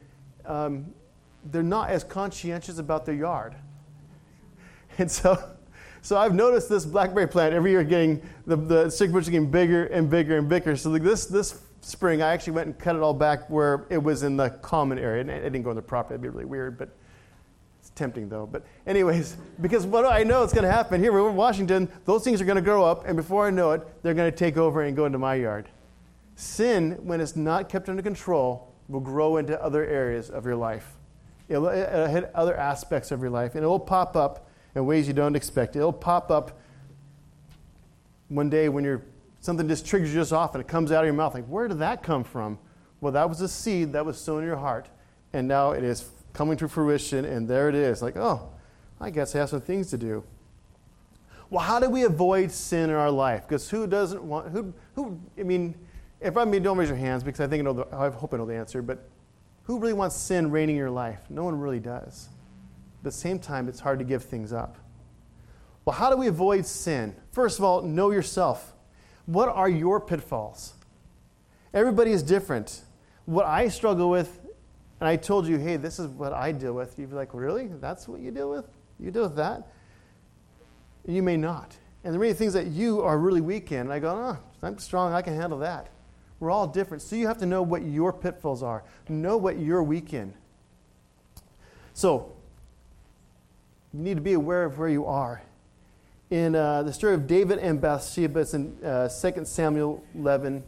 um, 0.48 0.92
they're 1.46 1.62
not 1.62 1.92
as 1.92 2.04
conscientious 2.04 2.80
about 2.80 3.06
their 3.06 3.14
yard. 3.14 3.56
And 4.98 5.10
so, 5.10 5.38
so 6.02 6.18
I've 6.18 6.34
noticed 6.34 6.68
this 6.68 6.84
blackberry 6.84 7.28
plant 7.28 7.54
every 7.54 7.72
year 7.72 7.84
getting, 7.84 8.28
the, 8.48 8.56
the 8.56 8.90
stick 8.90 9.12
bush 9.12 9.26
getting 9.26 9.52
bigger 9.52 9.86
and 9.86 10.10
bigger 10.10 10.40
and 10.40 10.50
bigger. 10.50 10.76
So 10.76 10.98
this, 10.98 11.28
this 11.28 11.62
spring, 11.82 12.24
I 12.24 12.34
actually 12.34 12.54
went 12.54 12.68
and 12.68 12.78
cut 12.78 12.96
it 12.96 13.04
all 13.04 13.14
back 13.14 13.50
where 13.52 13.86
it 13.92 14.02
was 14.02 14.24
in 14.24 14.36
the 14.36 14.50
common 14.50 14.98
area. 14.98 15.22
And 15.22 15.30
it 15.30 15.44
didn't 15.44 15.62
go 15.62 15.70
in 15.70 15.76
the 15.76 15.82
property, 15.82 16.16
that'd 16.16 16.24
be 16.24 16.28
really 16.28 16.46
weird, 16.46 16.78
but 16.78 16.90
it's 17.90 17.98
tempting 17.98 18.30
though. 18.30 18.46
But 18.46 18.64
anyways, 18.88 19.38
because 19.62 19.86
what 19.86 20.06
I 20.06 20.24
know 20.24 20.44
is 20.44 20.54
going 20.54 20.64
to 20.64 20.72
happen 20.72 21.02
here, 21.02 21.12
we're 21.12 21.30
in 21.30 21.36
Washington, 21.36 21.90
those 22.06 22.24
things 22.24 22.42
are 22.42 22.46
going 22.46 22.56
to 22.56 22.62
grow 22.62 22.84
up, 22.84 23.06
and 23.06 23.16
before 23.16 23.48
I 23.48 23.50
know 23.50 23.72
it, 23.72 24.04
they're 24.04 24.14
going 24.14 24.32
to 24.32 24.38
take 24.38 24.58
over 24.58 24.84
and 24.84 24.96
go 24.96 25.06
into 25.06 25.18
my 25.18 25.36
yard. 25.36 25.70
Sin, 26.36 26.98
when 27.04 27.20
it's 27.22 27.36
not 27.36 27.70
kept 27.70 27.90
under 27.90 28.02
control, 28.02 28.74
will 28.88 29.00
grow 29.00 29.38
into 29.38 29.62
other 29.62 29.86
areas 29.86 30.30
of 30.30 30.46
your 30.46 30.56
life. 30.56 30.96
It'll, 31.48 31.68
it'll 31.68 32.08
hit 32.08 32.32
other 32.34 32.56
aspects 32.56 33.12
of 33.12 33.22
your 33.22 33.30
life, 33.30 33.56
and 33.56 33.64
it 33.64 33.68
will 33.68 33.80
pop 33.80 34.16
up 34.16 34.50
in 34.76 34.86
ways 34.86 35.08
you 35.08 35.14
don't 35.14 35.36
expect. 35.36 35.76
It'll 35.76 35.92
pop 35.92 36.32
up 36.32 36.60
one 38.30 38.50
day 38.50 38.70
when 38.70 38.84
you're 38.84 39.02
something 39.42 39.68
just 39.68 39.86
triggers 39.86 40.14
you 40.14 40.20
just 40.20 40.34
off 40.34 40.54
and 40.54 40.62
it 40.62 40.68
comes 40.68 40.92
out 40.92 41.04
of 41.04 41.06
your 41.06 41.14
mouth. 41.14 41.34
Like, 41.34 41.46
where 41.46 41.68
did 41.68 41.80
that 41.80 42.04
come 42.04 42.24
from? 42.24 42.60
Well, 43.02 43.14
that 43.14 43.30
was 43.30 43.42
a 43.42 43.48
seed 43.48 43.94
that 43.94 44.06
was 44.06 44.20
sown 44.20 44.42
in 44.42 44.48
your 44.48 44.58
heart, 44.58 44.90
and 45.34 45.48
now 45.48 45.72
it 45.72 45.84
is 45.84 46.10
coming 46.40 46.56
to 46.56 46.70
fruition, 46.70 47.26
and 47.26 47.50
there 47.50 47.68
it 47.68 47.76
is. 47.76 48.02
Like, 48.02 48.16
oh, 48.16 48.50
I 49.02 49.10
guess 49.10 49.36
I 49.36 49.40
have 49.40 49.50
some 49.50 49.60
things 49.60 49.90
to 49.90 49.98
do. 49.98 50.24
Well, 51.50 51.62
how 51.62 51.82
do 51.82 51.90
we 51.90 52.04
avoid 52.04 52.50
sin 52.50 52.90
in 52.90 52.96
our 52.96 53.12
life? 53.12 53.46
Because 53.46 53.70
who 53.70 53.86
doesn't 53.88 54.24
want, 54.24 54.48
who, 54.54 54.74
who, 54.96 55.20
I 55.38 55.44
mean, 55.44 55.76
if 56.22 56.38
I 56.38 56.46
mean, 56.46 56.64
don't 56.64 56.78
raise 56.78 56.88
your 56.88 56.98
hands 56.98 57.26
because 57.26 57.42
I 57.42 57.48
think 57.48 57.60
I, 57.60 57.64
know 57.66 57.74
the, 57.74 57.88
I 57.94 58.10
hope 58.10 58.34
I 58.34 58.38
know 58.38 58.46
the 58.46 58.56
answer, 58.56 58.82
but 58.82 59.10
who 59.64 59.80
really 59.80 59.92
wants 59.92 60.16
sin 60.16 60.50
reigning 60.50 60.78
in 60.78 60.80
your 60.80 60.90
life? 60.90 61.20
No 61.30 61.44
one 61.44 61.60
really 61.60 61.82
does. 61.82 62.30
But 63.04 63.10
at 63.10 63.14
the 63.16 63.20
same 63.20 63.40
time, 63.40 63.68
it's 63.68 63.82
hard 63.82 64.00
to 64.00 64.06
give 64.06 64.24
things 64.24 64.54
up. 64.54 64.78
Well, 65.84 65.98
how 65.98 66.10
do 66.10 66.16
we 66.16 66.28
avoid 66.28 66.66
sin? 66.66 67.18
First 67.34 67.60
of 67.60 67.66
all, 67.66 67.82
know 67.82 68.12
yourself. 68.12 68.72
What 69.26 69.50
are 69.50 69.68
your 69.68 70.00
pitfalls? 70.00 70.76
Everybody 71.74 72.14
is 72.14 72.24
different. 72.24 72.84
What 73.26 73.46
I 73.46 73.68
struggle 73.68 74.10
with, 74.10 74.40
and 75.00 75.08
I 75.08 75.16
told 75.16 75.48
you, 75.48 75.58
hey, 75.58 75.78
this 75.78 76.00
is 76.00 76.08
what 76.08 76.34
I 76.34 76.52
deal 76.52 76.74
with, 76.74 76.98
you'd 77.00 77.10
be 77.10 77.16
like, 77.16 77.34
really? 77.34 77.68
That's 77.68 78.08
what 78.08 78.20
you 78.20 78.32
deal 78.32 78.50
with? 78.50 78.66
You 79.00 79.12
deal 79.12 79.24
with 79.24 79.38
that? 79.38 79.68
And 81.06 81.16
You 81.16 81.24
may 81.24 81.38
not. 81.38 81.78
And 82.04 82.14
there 82.14 82.20
are 82.20 82.24
many 82.24 82.34
things 82.34 82.54
that 82.54 82.68
you 82.68 83.02
are 83.02 83.18
really 83.18 83.42
weak 83.42 83.72
in. 83.72 83.82
And 83.82 83.94
I 83.94 84.00
go, 84.00 84.10
oh, 84.10 84.38
I'm 84.62 84.78
strong, 84.78 85.14
I 85.14 85.22
can 85.22 85.36
handle 85.36 85.60
that. 85.60 85.90
We're 86.40 86.52
all 86.52 86.68
different. 86.68 87.04
So 87.04 87.16
you 87.16 87.28
have 87.28 87.38
to 87.40 87.46
know 87.46 87.62
what 87.62 87.84
your 87.84 88.14
pitfalls 88.14 88.64
are, 88.64 88.84
know 89.10 89.38
what 89.38 89.60
you're 89.60 89.84
weak 89.84 90.14
in. 90.14 90.34
So 91.94 92.32
you 93.94 94.02
need 94.02 94.16
to 94.16 94.22
be 94.22 94.34
aware 94.34 94.64
of 94.64 94.78
where 94.80 94.90
you 94.90 95.06
are. 95.06 95.42
In 96.30 96.56
uh, 96.56 96.84
the 96.84 96.94
story 96.94 97.16
of 97.16 97.26
David 97.26 97.58
and 97.58 97.82
Bathsheba, 97.82 98.42
it's 98.42 98.54
in 98.54 98.78
uh, 98.86 99.10
2 99.10 99.46
Samuel 99.46 100.04
11. 100.14 100.64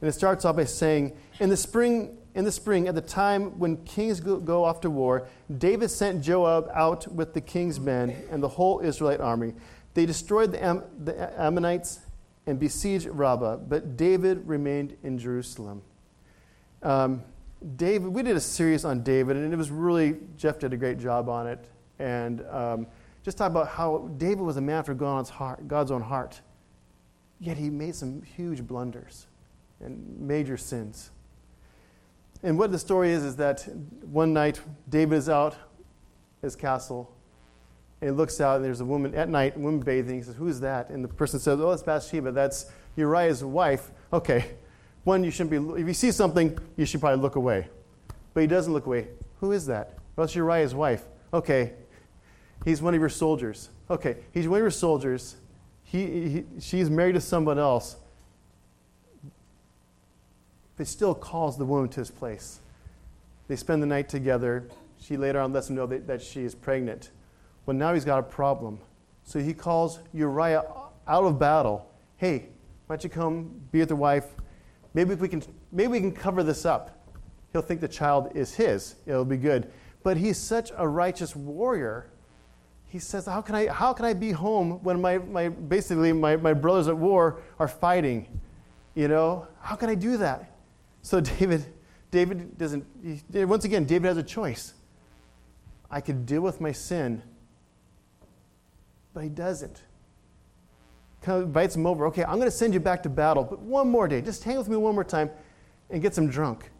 And 0.00 0.08
it 0.08 0.12
starts 0.12 0.44
off 0.44 0.56
by 0.56 0.64
saying, 0.64 1.16
In 1.40 1.48
the 1.48 1.56
spring, 1.56 2.18
in 2.38 2.44
the 2.44 2.52
spring, 2.52 2.86
at 2.86 2.94
the 2.94 3.00
time 3.00 3.58
when 3.58 3.78
kings 3.78 4.20
go, 4.20 4.64
off 4.64 4.80
to 4.82 4.90
war, 4.90 5.26
David 5.58 5.90
sent 5.90 6.22
Joab 6.22 6.70
out 6.72 7.08
with 7.08 7.34
the 7.34 7.40
king's 7.40 7.80
men 7.80 8.14
and 8.30 8.40
the 8.40 8.46
whole 8.46 8.78
Israelite 8.78 9.20
army. 9.20 9.54
They 9.94 10.06
destroyed 10.06 10.52
the, 10.52 10.64
Am- 10.64 10.84
the 11.02 11.32
Ammonites 11.36 11.98
and 12.46 12.60
besieged 12.60 13.06
Rabbah, 13.06 13.56
but 13.56 13.96
David 13.96 14.46
remained 14.46 14.96
in 15.02 15.18
Jerusalem. 15.18 15.82
Um, 16.84 17.24
David, 17.74 18.06
we 18.06 18.22
did 18.22 18.36
a 18.36 18.40
series 18.40 18.84
on 18.84 19.02
David, 19.02 19.36
and 19.36 19.52
it 19.52 19.56
was 19.56 19.72
really, 19.72 20.18
Jeff 20.36 20.60
did 20.60 20.72
a 20.72 20.76
great 20.76 21.00
job 21.00 21.28
on 21.28 21.48
it. 21.48 21.64
And 21.98 22.46
um, 22.52 22.86
just 23.24 23.36
talk 23.36 23.50
about 23.50 23.66
how 23.66 24.12
David 24.16 24.42
was 24.42 24.58
a 24.58 24.60
man 24.60 24.84
for 24.84 24.94
God's, 24.94 25.28
heart, 25.28 25.66
God's 25.66 25.90
own 25.90 26.02
heart. 26.02 26.40
Yet 27.40 27.56
he 27.56 27.68
made 27.68 27.96
some 27.96 28.22
huge 28.22 28.64
blunders 28.64 29.26
and 29.80 30.20
major 30.20 30.56
sins. 30.56 31.10
And 32.42 32.58
what 32.58 32.70
the 32.70 32.78
story 32.78 33.10
is, 33.10 33.24
is 33.24 33.36
that 33.36 33.66
one 34.02 34.32
night 34.32 34.60
David 34.88 35.16
is 35.16 35.28
out 35.28 35.56
his 36.40 36.54
castle, 36.54 37.12
and 38.00 38.10
he 38.10 38.16
looks 38.16 38.40
out, 38.40 38.56
and 38.56 38.64
there's 38.64 38.80
a 38.80 38.84
woman 38.84 39.14
at 39.14 39.28
night, 39.28 39.56
a 39.56 39.58
woman 39.58 39.80
bathing. 39.80 40.16
He 40.16 40.22
says, 40.22 40.36
Who's 40.36 40.60
that? 40.60 40.90
And 40.90 41.02
the 41.02 41.08
person 41.08 41.40
says, 41.40 41.60
Oh, 41.60 41.72
it's 41.72 41.82
Bathsheba. 41.82 42.30
That's 42.30 42.70
Uriah's 42.96 43.42
wife. 43.42 43.90
Okay, 44.12 44.52
one, 45.04 45.24
you 45.24 45.30
shouldn't 45.30 45.50
be, 45.50 45.80
if 45.80 45.86
you 45.86 45.94
see 45.94 46.12
something, 46.12 46.56
you 46.76 46.86
should 46.86 47.00
probably 47.00 47.20
look 47.20 47.36
away. 47.36 47.68
But 48.34 48.42
he 48.42 48.46
doesn't 48.46 48.72
look 48.72 48.86
away. 48.86 49.08
Who 49.40 49.52
is 49.52 49.66
that? 49.66 49.98
Well, 50.14 50.24
it's 50.24 50.34
Uriah's 50.34 50.74
wife. 50.74 51.04
Okay, 51.32 51.72
he's 52.64 52.80
one 52.80 52.94
of 52.94 53.00
your 53.00 53.08
soldiers. 53.08 53.70
Okay, 53.90 54.16
he's 54.32 54.46
one 54.46 54.58
of 54.58 54.62
your 54.62 54.70
soldiers. 54.70 55.36
He, 55.82 56.28
he, 56.28 56.44
she's 56.60 56.90
married 56.90 57.14
to 57.14 57.20
someone 57.20 57.58
else. 57.58 57.96
But 60.78 60.84
still 60.84 61.14
calls 61.14 61.58
the 61.58 61.64
woman 61.64 61.88
to 61.90 62.00
his 62.00 62.10
place. 62.10 62.60
They 63.48 63.56
spend 63.56 63.82
the 63.82 63.86
night 63.86 64.08
together. 64.08 64.68
She 65.00 65.16
later 65.16 65.40
on 65.40 65.52
lets 65.52 65.68
him 65.68 65.76
know 65.76 65.86
that, 65.86 66.06
that 66.06 66.22
she 66.22 66.44
is 66.44 66.54
pregnant. 66.54 67.10
Well, 67.66 67.76
now 67.76 67.94
he's 67.94 68.04
got 68.04 68.20
a 68.20 68.22
problem. 68.22 68.78
So 69.24 69.40
he 69.40 69.52
calls 69.52 69.98
Uriah 70.14 70.64
out 71.06 71.24
of 71.24 71.38
battle. 71.38 71.90
Hey, 72.16 72.48
why 72.86 72.96
don't 72.96 73.04
you 73.04 73.10
come 73.10 73.60
be 73.72 73.80
with 73.80 73.90
your 73.90 73.98
wife? 73.98 74.26
Maybe 74.94 75.14
we 75.14 75.28
can, 75.28 75.42
maybe 75.72 75.88
we 75.88 76.00
can 76.00 76.12
cover 76.12 76.42
this 76.42 76.64
up. 76.64 77.08
He'll 77.52 77.62
think 77.62 77.80
the 77.80 77.88
child 77.88 78.30
is 78.34 78.54
his. 78.54 78.94
It'll 79.04 79.24
be 79.24 79.36
good. 79.36 79.70
But 80.02 80.16
he's 80.16 80.38
such 80.38 80.70
a 80.76 80.86
righteous 80.86 81.34
warrior. 81.34 82.10
He 82.86 82.98
says, 82.98 83.26
How 83.26 83.40
can 83.40 83.54
I, 83.54 83.66
how 83.66 83.92
can 83.92 84.04
I 84.04 84.14
be 84.14 84.30
home 84.30 84.82
when 84.82 85.00
my, 85.00 85.18
my, 85.18 85.48
basically 85.48 86.12
my, 86.12 86.36
my 86.36 86.54
brothers 86.54 86.88
at 86.88 86.96
war 86.96 87.40
are 87.58 87.68
fighting? 87.68 88.40
You 88.94 89.08
know, 89.08 89.46
how 89.60 89.74
can 89.76 89.90
I 89.90 89.94
do 89.94 90.16
that? 90.18 90.54
So 91.08 91.20
David, 91.38 91.64
David 92.10 92.58
doesn't, 92.58 92.84
he, 93.32 93.44
once 93.46 93.64
again, 93.64 93.86
David 93.86 94.08
has 94.08 94.18
a 94.18 94.22
choice. 94.22 94.74
I 95.90 96.02
could 96.02 96.26
deal 96.26 96.42
with 96.42 96.60
my 96.60 96.72
sin, 96.72 97.22
but 99.14 99.22
he 99.22 99.30
doesn't 99.30 99.82
kind 101.22 101.40
of 101.40 101.48
invites 101.48 101.74
him 101.74 101.86
over. 101.86 102.06
Okay, 102.08 102.24
I'm 102.24 102.36
going 102.36 102.46
to 102.46 102.50
send 102.50 102.74
you 102.74 102.80
back 102.80 103.02
to 103.04 103.08
battle, 103.08 103.42
but 103.42 103.58
one 103.58 103.88
more 103.88 104.06
day. 104.06 104.20
Just 104.20 104.44
hang 104.44 104.58
with 104.58 104.68
me 104.68 104.76
one 104.76 104.94
more 104.94 105.02
time 105.02 105.30
and 105.88 106.02
gets 106.02 106.16
him 106.16 106.28
drunk. 106.28 106.70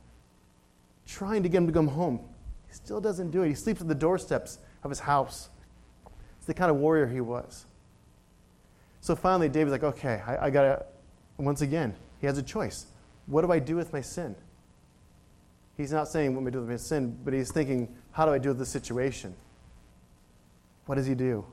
Trying 1.06 1.42
to 1.42 1.48
get 1.48 1.58
him 1.58 1.66
to 1.66 1.72
come 1.72 1.88
home. 1.88 2.20
He 2.68 2.74
still 2.74 3.00
doesn't 3.00 3.30
do 3.30 3.42
it. 3.44 3.48
He 3.48 3.54
sleeps 3.54 3.80
at 3.80 3.88
the 3.88 3.94
doorsteps 3.94 4.58
of 4.84 4.90
his 4.90 5.00
house. 5.00 5.48
It's 6.36 6.46
the 6.46 6.54
kind 6.54 6.70
of 6.70 6.76
warrior 6.76 7.06
he 7.06 7.22
was. 7.22 7.64
So 9.00 9.16
finally, 9.16 9.48
David's 9.48 9.72
like, 9.72 9.84
okay, 9.84 10.22
I, 10.26 10.46
I 10.46 10.50
got 10.50 10.62
to, 10.62 10.86
once 11.38 11.62
again, 11.62 11.94
he 12.20 12.26
has 12.26 12.36
a 12.36 12.42
choice. 12.42 12.86
What 13.28 13.42
do 13.42 13.52
I 13.52 13.60
do 13.60 13.76
with 13.76 13.92
my 13.92 14.00
sin? 14.00 14.34
He's 15.76 15.92
not 15.92 16.08
saying 16.08 16.34
what 16.34 16.42
do 16.42 16.48
I 16.48 16.50
do 16.50 16.60
with 16.60 16.70
my 16.70 16.76
sin, 16.76 17.16
but 17.24 17.32
he's 17.32 17.52
thinking, 17.52 17.94
how 18.10 18.26
do 18.26 18.32
I 18.32 18.38
deal 18.38 18.50
with 18.50 18.58
this 18.58 18.68
situation? 18.68 19.34
What 20.86 20.96
does 20.96 21.06
he 21.06 21.14
do? 21.14 21.44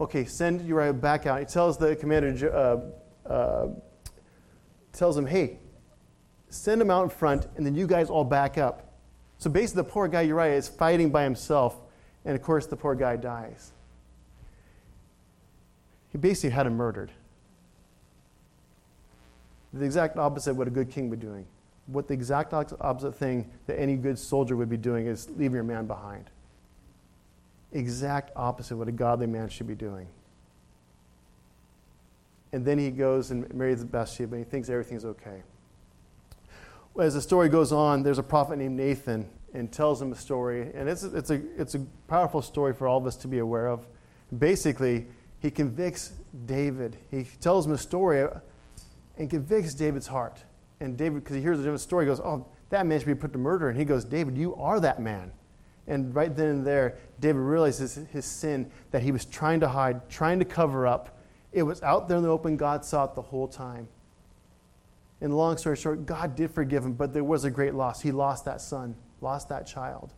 okay, 0.00 0.24
send 0.24 0.66
Uriah 0.66 0.92
back 0.92 1.26
out. 1.26 1.40
He 1.40 1.46
tells 1.46 1.78
the 1.78 1.96
commander, 1.96 2.54
uh, 2.54 3.28
uh, 3.28 3.68
tells 4.92 5.16
him, 5.16 5.26
hey, 5.26 5.58
send 6.48 6.80
him 6.80 6.90
out 6.90 7.04
in 7.04 7.10
front, 7.10 7.46
and 7.56 7.64
then 7.64 7.74
you 7.74 7.86
guys 7.86 8.10
all 8.10 8.24
back 8.24 8.58
up. 8.58 8.92
So 9.38 9.50
basically, 9.50 9.82
the 9.82 9.88
poor 9.88 10.08
guy 10.08 10.22
Uriah 10.22 10.56
is 10.56 10.68
fighting 10.68 11.10
by 11.10 11.24
himself, 11.24 11.78
and 12.24 12.34
of 12.34 12.42
course, 12.42 12.66
the 12.66 12.76
poor 12.76 12.94
guy 12.94 13.16
dies. 13.16 13.72
He 16.10 16.18
basically 16.18 16.50
had 16.50 16.66
him 16.66 16.76
murdered. 16.76 17.10
The 19.72 19.84
exact 19.84 20.16
opposite 20.16 20.52
of 20.52 20.56
what 20.56 20.68
a 20.68 20.70
good 20.70 20.90
king 20.90 21.10
would 21.10 21.20
be 21.20 21.26
doing. 21.26 21.46
What 21.86 22.08
the 22.08 22.14
exact 22.14 22.52
opposite 22.52 23.14
thing 23.14 23.50
that 23.66 23.78
any 23.78 23.96
good 23.96 24.18
soldier 24.18 24.56
would 24.56 24.68
be 24.68 24.76
doing 24.76 25.06
is 25.06 25.28
leaving 25.30 25.54
your 25.54 25.64
man 25.64 25.86
behind 25.86 26.30
exact 27.72 28.32
opposite 28.36 28.74
of 28.74 28.78
what 28.78 28.88
a 28.88 28.92
godly 28.92 29.26
man 29.26 29.48
should 29.48 29.66
be 29.66 29.74
doing. 29.74 30.06
And 32.52 32.64
then 32.64 32.78
he 32.78 32.90
goes 32.90 33.30
and 33.30 33.52
marries 33.52 33.80
the 33.80 33.86
Bathsheba 33.86 34.36
and 34.36 34.44
he 34.44 34.50
thinks 34.50 34.68
everything's 34.68 35.04
okay. 35.04 35.42
As 36.98 37.14
the 37.14 37.20
story 37.20 37.48
goes 37.48 37.72
on, 37.72 38.02
there's 38.02 38.18
a 38.18 38.22
prophet 38.22 38.56
named 38.56 38.76
Nathan 38.76 39.28
and 39.52 39.70
tells 39.70 40.00
him 40.00 40.12
a 40.12 40.16
story. 40.16 40.70
And 40.74 40.88
it's, 40.88 41.02
it's, 41.02 41.30
a, 41.30 41.42
it's 41.60 41.74
a 41.74 41.80
powerful 42.08 42.40
story 42.40 42.72
for 42.72 42.88
all 42.88 42.98
of 42.98 43.06
us 43.06 43.16
to 43.16 43.28
be 43.28 43.38
aware 43.38 43.68
of. 43.68 43.86
Basically, 44.38 45.06
he 45.40 45.50
convicts 45.50 46.12
David. 46.46 46.96
He 47.10 47.24
tells 47.40 47.66
him 47.66 47.72
a 47.72 47.78
story 47.78 48.26
and 49.18 49.30
convicts 49.30 49.74
David's 49.74 50.06
heart. 50.06 50.42
And 50.80 50.96
David, 50.96 51.24
because 51.24 51.36
he 51.36 51.42
hears 51.42 51.58
a 51.58 51.62
different 51.62 51.80
story, 51.80 52.06
goes, 52.06 52.20
Oh, 52.20 52.46
that 52.70 52.86
man 52.86 52.98
should 52.98 53.06
be 53.06 53.14
put 53.14 53.32
to 53.32 53.38
murder. 53.38 53.68
And 53.68 53.78
he 53.78 53.84
goes, 53.84 54.04
David, 54.04 54.36
you 54.36 54.54
are 54.56 54.80
that 54.80 55.00
man. 55.00 55.32
And 55.86 56.14
right 56.14 56.34
then 56.34 56.48
and 56.48 56.66
there, 56.66 56.98
David 57.20 57.40
realizes 57.40 58.00
his 58.10 58.24
sin 58.24 58.70
that 58.90 59.02
he 59.02 59.12
was 59.12 59.24
trying 59.24 59.60
to 59.60 59.68
hide, 59.68 60.08
trying 60.08 60.38
to 60.40 60.44
cover 60.44 60.86
up. 60.86 61.20
It 61.52 61.62
was 61.62 61.82
out 61.82 62.08
there 62.08 62.16
in 62.16 62.24
the 62.24 62.28
open. 62.28 62.56
God 62.56 62.84
saw 62.84 63.04
it 63.04 63.14
the 63.14 63.22
whole 63.22 63.46
time. 63.46 63.88
And 65.20 65.34
long 65.34 65.56
story 65.56 65.76
short, 65.76 66.04
God 66.04 66.36
did 66.36 66.50
forgive 66.50 66.84
him, 66.84 66.92
but 66.92 67.14
there 67.14 67.24
was 67.24 67.44
a 67.44 67.50
great 67.50 67.74
loss. 67.74 68.02
He 68.02 68.12
lost 68.12 68.44
that 68.44 68.60
son, 68.60 68.96
lost 69.20 69.48
that 69.48 69.66
child. 69.66 70.12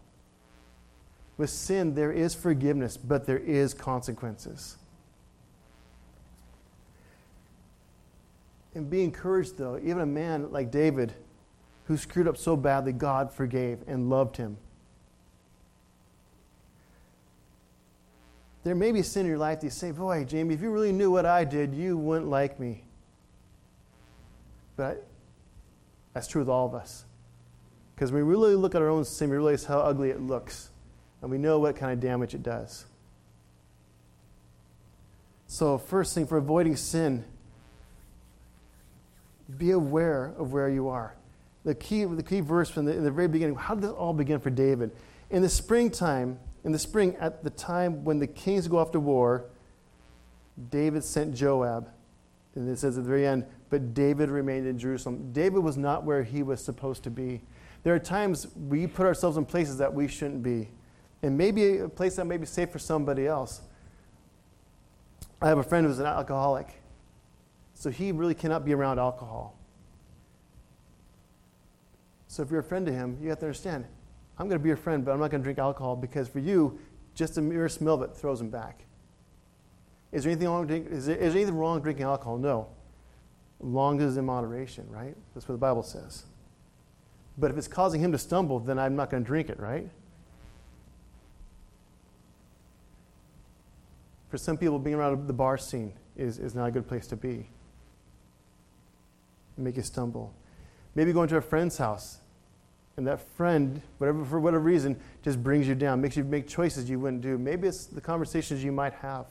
With 1.37 1.51
sin, 1.51 1.95
there 1.95 2.11
is 2.11 2.35
forgiveness, 2.35 2.97
but 2.97 3.25
there 3.25 3.39
is 3.39 3.75
consequences. 3.75 4.77
And 8.75 8.89
be 8.89 9.03
encouraged, 9.03 9.57
though, 9.57 9.79
even 9.79 10.01
a 10.01 10.07
man 10.07 10.53
like 10.53 10.71
David, 10.71 11.15
who 11.87 11.97
screwed 11.97 12.29
up 12.29 12.37
so 12.37 12.57
badly, 12.57 12.93
God 12.93 13.33
forgave 13.33 13.79
and 13.87 14.11
loved 14.11 14.37
him. 14.37 14.59
There 18.65 18.75
may 18.75 18.93
be 18.93 19.03
sin 19.03 19.23
in 19.23 19.29
your 19.29 19.39
life 19.39 19.61
that 19.61 19.67
you 19.67 19.71
say, 19.71 19.93
Boy, 19.93 20.25
Jamie, 20.25 20.55
if 20.55 20.61
you 20.61 20.71
really 20.71 20.93
knew 20.93 21.11
what 21.11 21.25
I 21.25 21.45
did, 21.45 21.75
you 21.75 21.97
wouldn't 21.97 22.29
like 22.29 22.61
me. 22.61 22.85
But 24.77 25.07
that's 26.13 26.29
true 26.29 26.43
with 26.43 26.49
all 26.49 26.67
of 26.67 26.75
us. 26.75 27.05
Because 27.95 28.13
when 28.13 28.27
we 28.27 28.31
really 28.31 28.55
look 28.55 28.75
at 28.75 28.83
our 28.83 28.91
own 28.91 29.05
sin, 29.05 29.31
we 29.31 29.37
realize 29.37 29.65
how 29.65 29.79
ugly 29.81 30.11
it 30.11 30.21
looks. 30.21 30.71
And 31.23 31.31
we 31.31 31.39
know 31.39 31.59
what 31.59 31.77
kind 31.77 31.93
of 31.93 32.01
damage 32.01 32.35
it 32.35 32.43
does. 32.43 32.85
So, 35.47 35.79
first 35.79 36.15
thing 36.15 36.27
for 36.27 36.37
avoiding 36.37 36.77
sin, 36.77 37.25
be 39.57 39.71
aware 39.71 40.35
of 40.37 40.53
where 40.53 40.69
you 40.69 40.89
are. 40.89 41.15
The 41.65 41.75
key, 41.75 42.05
the 42.05 42.23
key 42.23 42.41
verse 42.41 42.71
from 42.71 42.85
the, 42.85 42.97
in 42.97 43.05
the 43.05 43.11
very 43.11 43.29
beginning, 43.29 43.57
how 43.57 43.75
did 43.75 43.85
this 43.85 43.91
all 43.91 44.13
begin 44.13 44.41
for 44.41 44.51
David? 44.51 44.91
In 45.31 45.43
the 45.43 45.49
springtime, 45.49 46.39
in 46.65 46.73
the 46.73 46.79
spring, 46.79 47.17
at 47.17 47.45
the 47.45 47.51
time 47.51 48.05
when 48.05 48.19
the 48.19 48.27
kings 48.27 48.69
go 48.69 48.79
off 48.79 48.93
to 48.93 49.01
war, 49.01 49.47
David 50.71 51.05
sent 51.05 51.35
Joab. 51.35 51.89
And 52.55 52.69
it 52.69 52.79
says 52.79 52.99
at 52.99 53.05
the 53.05 53.09
very 53.09 53.27
end, 53.27 53.47
but 53.71 53.95
David 53.95 54.31
remained 54.31 54.67
in 54.67 54.79
Jerusalem. 54.79 55.33
David 55.33 55.61
was 55.61 55.77
not 55.77 56.05
where 56.05 56.23
he 56.23 56.43
was 56.43 56.63
supposed 56.63 57.05
to 57.05 57.11
be. 57.11 57.43
There 57.85 57.95
are 57.95 57.99
times 57.99 58.49
we 58.69 58.87
put 58.87 59.07
ourselves 59.07 59.37
in 59.37 59.45
places 59.45 59.79
that 59.79 59.93
we 59.93 60.09
shouldn't 60.09 60.43
be. 60.43 60.71
And 61.23 61.37
maybe 61.37 61.79
a 61.79 61.89
place 61.89 62.17
that 62.17 62.25
may 62.25 62.37
be 62.37 62.47
safe 62.47 62.71
for 62.71 62.79
somebody 62.79 63.27
else. 63.27 63.61
I 65.41 65.49
have 65.49 65.59
a 65.59 65.63
friend 65.63 65.87
who's 65.87 65.99
an 65.99 66.07
alcoholic. 66.07 66.81
So 67.79 67.91
he 67.91 68.11
really 68.11 68.35
cannot 68.35 68.65
be 68.65 68.75
around 68.75 68.99
alcohol. 68.99 69.57
So 72.27 72.43
if 72.43 72.51
you're 72.51 72.59
a 72.59 72.65
friend 72.65 72.85
to 72.87 72.93
him, 72.93 73.17
you 73.23 73.29
have 73.29 73.39
to 73.39 73.47
understand 73.47 73.87
I'm 74.37 74.49
going 74.49 74.59
to 74.59 74.63
be 74.63 74.69
your 74.69 74.77
friend, 74.77 75.05
but 75.05 75.13
I'm 75.13 75.21
not 75.21 75.31
going 75.31 75.41
to 75.41 75.45
drink 75.45 75.61
alcohol 75.61 75.95
because 75.95 76.29
for 76.29 76.41
you, 76.41 76.79
just 77.15 77.39
a 77.39 77.41
mere 77.41 77.69
smell 77.69 77.95
of 77.95 78.03
it 78.03 78.17
throws 78.17 78.41
him 78.41 78.51
back. 78.51 78.85
Is 80.11 80.25
there 80.25 80.33
anything 80.33 80.49
wrong, 80.49 80.69
is 80.69 81.07
there, 81.07 81.17
is 81.17 81.33
there 81.33 81.41
anything 81.41 81.57
wrong 81.57 81.81
drinking 81.81 82.05
alcohol? 82.05 82.37
No. 82.37 82.67
Long 83.61 84.01
as 84.01 84.17
in 84.17 84.27
moderation, 84.27 84.87
right? 84.91 85.17
That's 85.35 85.49
what 85.49 85.55
the 85.55 85.59
Bible 85.59 85.85
says. 85.85 86.25
But 87.37 87.53
if 87.53 87.59
it's 87.59 87.69
causing 87.69 88.01
him 88.01 88.11
to 88.11 88.19
stumble, 88.19 88.59
then 88.59 88.77
I'm 88.77 88.97
not 88.97 89.09
going 89.09 89.23
to 89.23 89.27
drink 89.27 89.51
it, 89.51 89.61
right? 89.61 89.89
For 94.31 94.37
some 94.37 94.57
people, 94.57 94.81
being 94.81 94.97
around 94.97 95.29
the 95.29 95.33
bar 95.33 95.59
scene 95.59 95.93
is, 96.17 96.41
is 96.41 96.57
not 96.57 96.67
a 96.67 96.71
good 96.73 96.89
place 96.89 97.07
to 97.09 97.17
be. 97.17 97.49
Make 99.63 99.77
you 99.77 99.83
stumble. 99.83 100.35
Maybe 100.95 101.13
going 101.13 101.29
to 101.29 101.37
a 101.37 101.41
friend's 101.41 101.79
house 101.79 102.19
and 102.99 103.07
that 103.07 103.21
friend, 103.37 103.81
whatever 103.99 104.25
for 104.25 104.41
whatever 104.41 104.63
reason, 104.65 104.99
just 105.23 105.41
brings 105.41 105.69
you 105.69 105.77
down, 105.77 106.01
makes 106.01 106.17
you 106.17 106.25
make 106.25 106.49
choices 106.49 106.91
you 106.91 106.99
wouldn't 106.99 107.23
do. 107.23 107.39
Maybe 107.39 107.69
it's 107.69 107.87
the 107.87 108.01
conversations 108.01 108.65
you 108.65 108.73
might 108.73 108.93
have. 108.95 109.27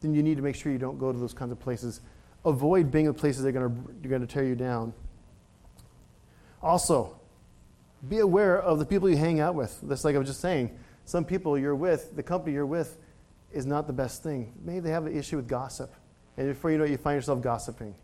Then 0.00 0.14
you 0.14 0.22
need 0.22 0.36
to 0.36 0.42
make 0.42 0.54
sure 0.54 0.70
you 0.70 0.78
don't 0.78 0.96
go 0.96 1.10
to 1.10 1.18
those 1.18 1.34
kinds 1.34 1.50
of 1.50 1.58
places. 1.58 2.00
Avoid 2.44 2.92
being 2.92 3.06
in 3.06 3.14
places 3.14 3.42
that 3.42 3.56
are 3.56 3.68
going 3.68 4.20
to 4.20 4.26
tear 4.28 4.44
you 4.44 4.54
down. 4.54 4.94
Also, 6.62 7.18
be 8.08 8.20
aware 8.20 8.60
of 8.60 8.78
the 8.78 8.86
people 8.86 9.10
you 9.10 9.16
hang 9.16 9.40
out 9.40 9.56
with. 9.56 9.80
That's 9.82 10.04
like 10.04 10.14
I 10.14 10.18
was 10.18 10.28
just 10.28 10.40
saying. 10.40 10.78
Some 11.04 11.24
people 11.24 11.58
you're 11.58 11.74
with, 11.74 12.14
the 12.14 12.22
company 12.22 12.52
you're 12.52 12.64
with, 12.64 12.96
is 13.52 13.66
not 13.66 13.88
the 13.88 13.92
best 13.92 14.22
thing. 14.22 14.52
Maybe 14.64 14.78
they 14.78 14.90
have 14.90 15.06
an 15.06 15.16
issue 15.16 15.34
with 15.34 15.48
gossip. 15.48 15.92
And 16.36 16.46
before 16.46 16.70
you 16.70 16.78
know 16.78 16.84
it, 16.84 16.90
you 16.90 16.96
find 16.96 17.16
yourself 17.16 17.42
gossiping 17.42 17.96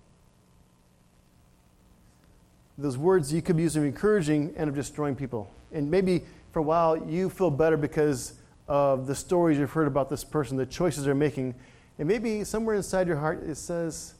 those 2.78 2.96
words 2.96 3.32
you 3.32 3.42
could 3.42 3.56
be 3.56 3.64
using 3.64 3.84
encouraging 3.84 4.54
end 4.56 4.70
up 4.70 4.76
destroying 4.76 5.16
people. 5.16 5.52
And 5.72 5.90
maybe 5.90 6.22
for 6.52 6.60
a 6.60 6.62
while 6.62 6.96
you 6.96 7.28
feel 7.28 7.50
better 7.50 7.76
because 7.76 8.34
of 8.68 9.06
the 9.06 9.14
stories 9.14 9.58
you've 9.58 9.72
heard 9.72 9.88
about 9.88 10.08
this 10.08 10.22
person, 10.22 10.56
the 10.56 10.64
choices 10.64 11.04
they're 11.04 11.14
making. 11.14 11.54
And 11.98 12.06
maybe 12.06 12.44
somewhere 12.44 12.76
inside 12.76 13.08
your 13.08 13.16
heart 13.16 13.42
it 13.42 13.56
says, 13.56 14.14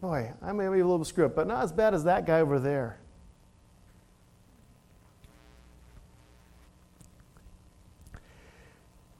Boy, 0.00 0.32
I 0.42 0.52
may 0.52 0.68
be 0.68 0.80
a 0.80 0.86
little 0.86 1.04
screwed 1.04 1.26
up, 1.26 1.36
but 1.36 1.46
not 1.46 1.62
as 1.62 1.72
bad 1.72 1.94
as 1.94 2.04
that 2.04 2.26
guy 2.26 2.40
over 2.40 2.58
there. 2.58 2.98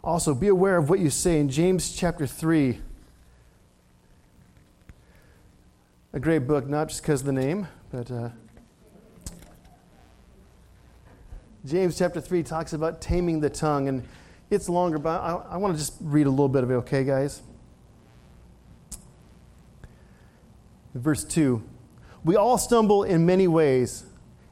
Also, 0.02 0.34
be 0.34 0.48
aware 0.48 0.76
of 0.76 0.90
what 0.90 0.98
you 0.98 1.08
say 1.08 1.40
in 1.40 1.48
James 1.48 1.90
chapter 1.96 2.26
3. 2.26 2.78
A 6.12 6.20
great 6.20 6.40
book, 6.40 6.68
not 6.68 6.90
just 6.90 7.00
because 7.00 7.20
of 7.20 7.26
the 7.26 7.32
name, 7.32 7.66
but 7.94 8.10
uh, 8.10 8.28
James 11.64 11.96
chapter 11.96 12.20
3 12.20 12.42
talks 12.42 12.72
about 12.72 13.00
taming 13.00 13.38
the 13.38 13.48
tongue, 13.48 13.86
and 13.86 14.02
it's 14.50 14.68
longer, 14.68 14.98
but 14.98 15.20
I, 15.20 15.34
I 15.50 15.56
want 15.58 15.74
to 15.74 15.78
just 15.78 15.94
read 16.00 16.26
a 16.26 16.30
little 16.30 16.48
bit 16.48 16.64
of 16.64 16.72
it, 16.72 16.74
okay, 16.74 17.04
guys? 17.04 17.40
Verse 20.92 21.22
2 21.22 21.62
We 22.24 22.34
all 22.34 22.58
stumble 22.58 23.04
in 23.04 23.24
many 23.26 23.46
ways. 23.46 24.02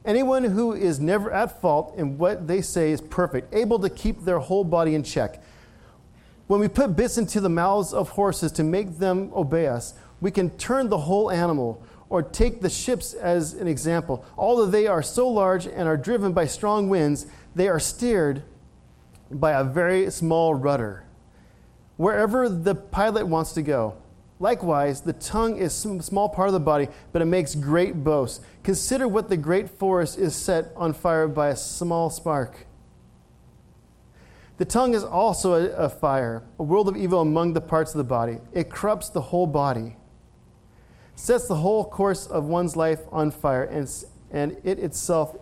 Anyone 0.05 0.45
who 0.45 0.71
is 0.71 1.01
never 1.01 1.29
at 1.29 1.59
fault 1.59 1.95
in 1.97 2.17
what 2.17 2.47
they 2.47 2.61
say 2.61 2.91
is 2.91 3.01
perfect, 3.01 3.53
able 3.53 3.77
to 3.79 3.89
keep 3.89 4.21
their 4.21 4.39
whole 4.39 4.63
body 4.63 4.95
in 4.95 5.03
check. 5.03 5.43
When 6.47 6.61
we 6.61 6.69
put 6.69 6.95
bits 6.95 7.17
into 7.17 7.41
the 7.41 7.49
mouths 7.49 7.91
of 7.91 8.07
horses 8.09 8.53
to 8.53 8.63
make 8.63 8.99
them 8.99 9.31
obey 9.35 9.67
us, 9.67 9.95
we 10.21 10.31
can 10.31 10.49
turn 10.51 10.87
the 10.87 10.99
whole 10.99 11.29
animal 11.29 11.83
or 12.13 12.21
take 12.21 12.61
the 12.61 12.69
ships 12.69 13.15
as 13.15 13.55
an 13.55 13.67
example. 13.67 14.23
Although 14.37 14.67
they 14.67 14.85
are 14.85 15.01
so 15.01 15.27
large 15.27 15.65
and 15.65 15.87
are 15.87 15.97
driven 15.97 16.31
by 16.31 16.45
strong 16.45 16.87
winds, 16.87 17.25
they 17.55 17.67
are 17.67 17.79
steered 17.79 18.43
by 19.31 19.53
a 19.53 19.63
very 19.63 20.11
small 20.11 20.53
rudder, 20.53 21.05
wherever 21.97 22.47
the 22.47 22.75
pilot 22.75 23.25
wants 23.25 23.53
to 23.53 23.63
go. 23.63 23.95
Likewise, 24.39 25.01
the 25.01 25.13
tongue 25.13 25.57
is 25.57 25.83
a 25.85 26.03
small 26.03 26.29
part 26.29 26.49
of 26.49 26.53
the 26.53 26.59
body, 26.59 26.87
but 27.11 27.23
it 27.23 27.25
makes 27.25 27.55
great 27.55 28.03
boasts. 28.03 28.45
Consider 28.61 29.07
what 29.07 29.27
the 29.27 29.37
great 29.37 29.67
forest 29.67 30.19
is 30.19 30.35
set 30.35 30.71
on 30.75 30.93
fire 30.93 31.27
by 31.27 31.47
a 31.47 31.55
small 31.55 32.11
spark. 32.11 32.67
The 34.57 34.65
tongue 34.65 34.93
is 34.93 35.03
also 35.03 35.53
a, 35.55 35.85
a 35.85 35.89
fire, 35.89 36.43
a 36.59 36.63
world 36.63 36.87
of 36.87 36.95
evil 36.95 37.21
among 37.21 37.53
the 37.53 37.61
parts 37.61 37.95
of 37.95 37.97
the 37.97 38.03
body. 38.03 38.37
It 38.53 38.69
corrupts 38.69 39.09
the 39.09 39.21
whole 39.21 39.47
body 39.47 39.95
sets 41.15 41.47
the 41.47 41.55
whole 41.55 41.85
course 41.85 42.27
of 42.27 42.45
one's 42.45 42.75
life 42.75 42.99
on 43.11 43.31
fire, 43.31 43.63
and, 43.63 43.89
and 44.31 44.57
it 44.63 44.79
itself 44.79 45.35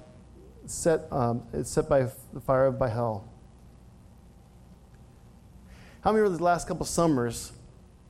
set, 0.66 1.12
um, 1.12 1.44
is 1.54 1.70
set 1.70 1.90
by 1.90 2.08
the 2.34 2.40
fire 2.40 2.68
of 2.68 2.78
by 2.78 2.90
hell. 2.90 3.28
How 6.02 6.12
many 6.12 6.26
of 6.26 6.38
the 6.38 6.44
last 6.44 6.68
couple 6.68 6.86
summers 6.86 7.52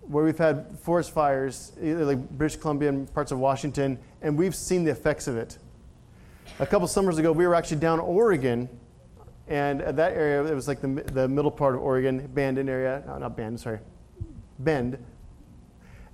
where 0.01 0.23
we've 0.23 0.37
had 0.37 0.79
forest 0.79 1.11
fires, 1.11 1.73
like 1.79 2.29
British 2.31 2.59
Columbia 2.59 2.89
and 2.89 3.13
parts 3.13 3.31
of 3.31 3.39
Washington, 3.39 3.99
and 4.21 4.37
we've 4.37 4.55
seen 4.55 4.83
the 4.83 4.91
effects 4.91 5.27
of 5.27 5.37
it? 5.37 5.57
A 6.59 6.65
couple 6.65 6.87
summers 6.87 7.17
ago, 7.17 7.31
we 7.31 7.45
were 7.45 7.55
actually 7.55 7.79
down 7.79 7.99
Oregon, 7.99 8.69
and 9.47 9.81
at 9.81 9.95
that 9.97 10.13
area, 10.13 10.43
it 10.43 10.55
was 10.55 10.67
like 10.67 10.81
the, 10.81 10.87
the 10.87 11.27
middle 11.27 11.51
part 11.51 11.75
of 11.75 11.81
Oregon, 11.81 12.27
Bandon 12.33 12.69
area, 12.69 13.03
no, 13.05 13.17
not 13.17 13.37
Bend, 13.37 13.59
sorry, 13.59 13.79
Bend 14.59 14.97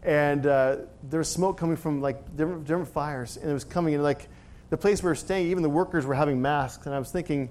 and 0.08 0.48
uh, 0.48 0.78
there 1.04 1.18
was 1.20 1.28
smoke 1.28 1.58
coming 1.58 1.76
from 1.76 2.02
like 2.02 2.38
different, 2.38 2.64
different 2.64 2.88
fires, 2.88 3.36
and 3.36 3.52
it 3.52 3.54
was 3.54 3.66
coming 3.66 3.94
in 3.94 4.02
like 4.02 4.30
the 4.70 4.78
place 4.78 5.04
we 5.04 5.10
were 5.10 5.16
staying. 5.16 5.52
Even 5.52 5.62
the 5.62 5.70
workers 5.70 6.06
were 6.06 6.16
having 6.16 6.42
masks, 6.42 6.86
and 6.86 6.96
I 6.96 7.00
was 7.00 7.12
thinking, 7.12 7.50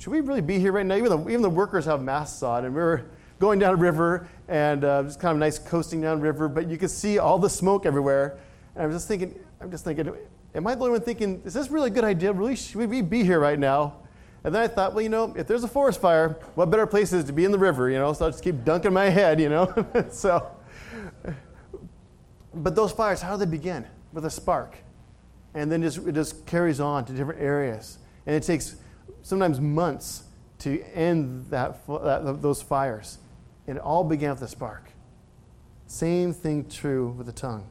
should 0.00 0.10
we 0.10 0.22
really 0.22 0.40
be 0.40 0.58
here 0.58 0.72
right 0.72 0.86
now? 0.86 0.96
Even 0.96 1.10
the, 1.10 1.28
even 1.28 1.42
the 1.42 1.50
workers 1.50 1.84
have 1.84 2.02
masks 2.02 2.42
on, 2.42 2.64
and 2.64 2.74
we 2.74 2.80
were 2.80 3.04
going 3.38 3.58
down 3.58 3.74
a 3.74 3.76
river, 3.76 4.26
and 4.48 4.82
uh, 4.82 5.02
just 5.02 5.20
kind 5.20 5.32
of 5.32 5.38
nice 5.38 5.58
coasting 5.58 6.00
down 6.00 6.22
river, 6.22 6.48
but 6.48 6.70
you 6.70 6.78
could 6.78 6.90
see 6.90 7.18
all 7.18 7.38
the 7.38 7.50
smoke 7.50 7.84
everywhere. 7.84 8.38
And 8.74 8.84
I 8.84 8.86
was 8.86 8.96
just 8.96 9.06
thinking, 9.06 9.38
I'm 9.60 9.70
just 9.70 9.84
thinking, 9.84 10.10
am 10.54 10.66
I 10.66 10.74
the 10.74 10.80
only 10.80 10.92
one 10.92 11.02
thinking, 11.02 11.42
is 11.44 11.52
this 11.52 11.70
really 11.70 11.90
a 11.90 11.92
good 11.92 12.04
idea? 12.04 12.32
Really, 12.32 12.56
should 12.56 12.76
we 12.76 13.02
be 13.02 13.24
here 13.24 13.38
right 13.38 13.58
now? 13.58 13.96
And 14.42 14.54
then 14.54 14.62
I 14.62 14.68
thought, 14.68 14.94
well, 14.94 15.02
you 15.02 15.10
know, 15.10 15.34
if 15.36 15.46
there's 15.46 15.64
a 15.64 15.68
forest 15.68 16.00
fire, 16.00 16.30
what 16.54 16.70
better 16.70 16.86
place 16.86 17.12
is 17.12 17.24
to 17.24 17.32
be 17.34 17.44
in 17.44 17.52
the 17.52 17.58
river, 17.58 17.90
you 17.90 17.98
know? 17.98 18.14
So 18.14 18.26
I 18.26 18.30
just 18.30 18.42
keep 18.42 18.64
dunking 18.64 18.92
my 18.94 19.10
head, 19.10 19.38
you 19.38 19.50
know? 19.50 19.86
so 20.10 20.50
but 22.54 22.74
those 22.74 22.92
fires, 22.92 23.22
how 23.22 23.32
do 23.36 23.44
they 23.44 23.50
begin? 23.50 23.86
With 24.12 24.24
a 24.24 24.30
spark. 24.30 24.76
And 25.54 25.70
then 25.70 25.82
just, 25.82 25.98
it 25.98 26.12
just 26.12 26.46
carries 26.46 26.80
on 26.80 27.04
to 27.06 27.12
different 27.12 27.40
areas. 27.40 27.98
And 28.26 28.34
it 28.34 28.42
takes 28.42 28.76
sometimes 29.22 29.60
months 29.60 30.24
to 30.60 30.82
end 30.94 31.46
that, 31.50 31.86
that, 31.86 32.38
those 32.40 32.62
fires. 32.62 33.18
And 33.66 33.76
it 33.76 33.80
all 33.80 34.04
began 34.04 34.30
with 34.30 34.42
a 34.42 34.48
spark. 34.48 34.90
Same 35.86 36.32
thing 36.32 36.68
true 36.68 37.10
with 37.10 37.26
the 37.26 37.32
tongue. 37.32 37.66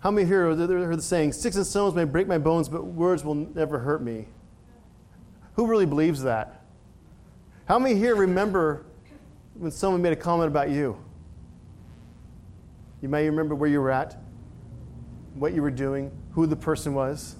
How 0.00 0.10
many 0.10 0.26
here 0.26 0.54
heard 0.54 0.98
the 0.98 1.02
saying, 1.02 1.32
Sticks 1.32 1.56
and 1.56 1.66
stones 1.66 1.94
may 1.94 2.04
break 2.04 2.28
my 2.28 2.36
bones, 2.36 2.68
but 2.68 2.84
words 2.84 3.24
will 3.24 3.34
never 3.34 3.78
hurt 3.78 4.02
me? 4.02 4.26
Who 5.54 5.66
really 5.66 5.86
believes 5.86 6.22
that? 6.24 6.63
How 7.66 7.78
many 7.78 7.94
here 7.94 8.14
remember 8.14 8.84
when 9.54 9.70
someone 9.70 10.02
made 10.02 10.12
a 10.12 10.16
comment 10.16 10.48
about 10.48 10.68
you? 10.68 10.98
You 13.00 13.08
may 13.08 13.24
remember 13.24 13.54
where 13.54 13.70
you 13.70 13.80
were 13.80 13.90
at, 13.90 14.18
what 15.34 15.54
you 15.54 15.62
were 15.62 15.70
doing, 15.70 16.10
who 16.32 16.46
the 16.46 16.56
person 16.56 16.94
was. 16.94 17.36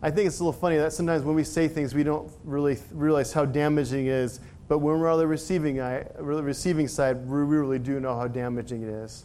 I 0.00 0.10
think 0.10 0.26
it's 0.26 0.38
a 0.38 0.44
little 0.44 0.58
funny 0.58 0.76
that 0.76 0.92
sometimes 0.92 1.22
when 1.22 1.34
we 1.34 1.44
say 1.44 1.68
things, 1.68 1.94
we 1.94 2.02
don't 2.02 2.30
really 2.44 2.78
realize 2.92 3.32
how 3.32 3.44
damaging 3.44 4.06
it 4.06 4.12
is. 4.12 4.40
But 4.68 4.78
when 4.78 5.00
we're 5.00 5.10
on 5.10 5.18
the 5.18 5.26
receiving, 5.26 5.78
receiving 6.18 6.88
side, 6.88 7.26
we 7.26 7.38
really 7.38 7.78
do 7.78 7.98
know 8.00 8.16
how 8.16 8.28
damaging 8.28 8.82
it 8.82 8.88
is. 8.88 9.24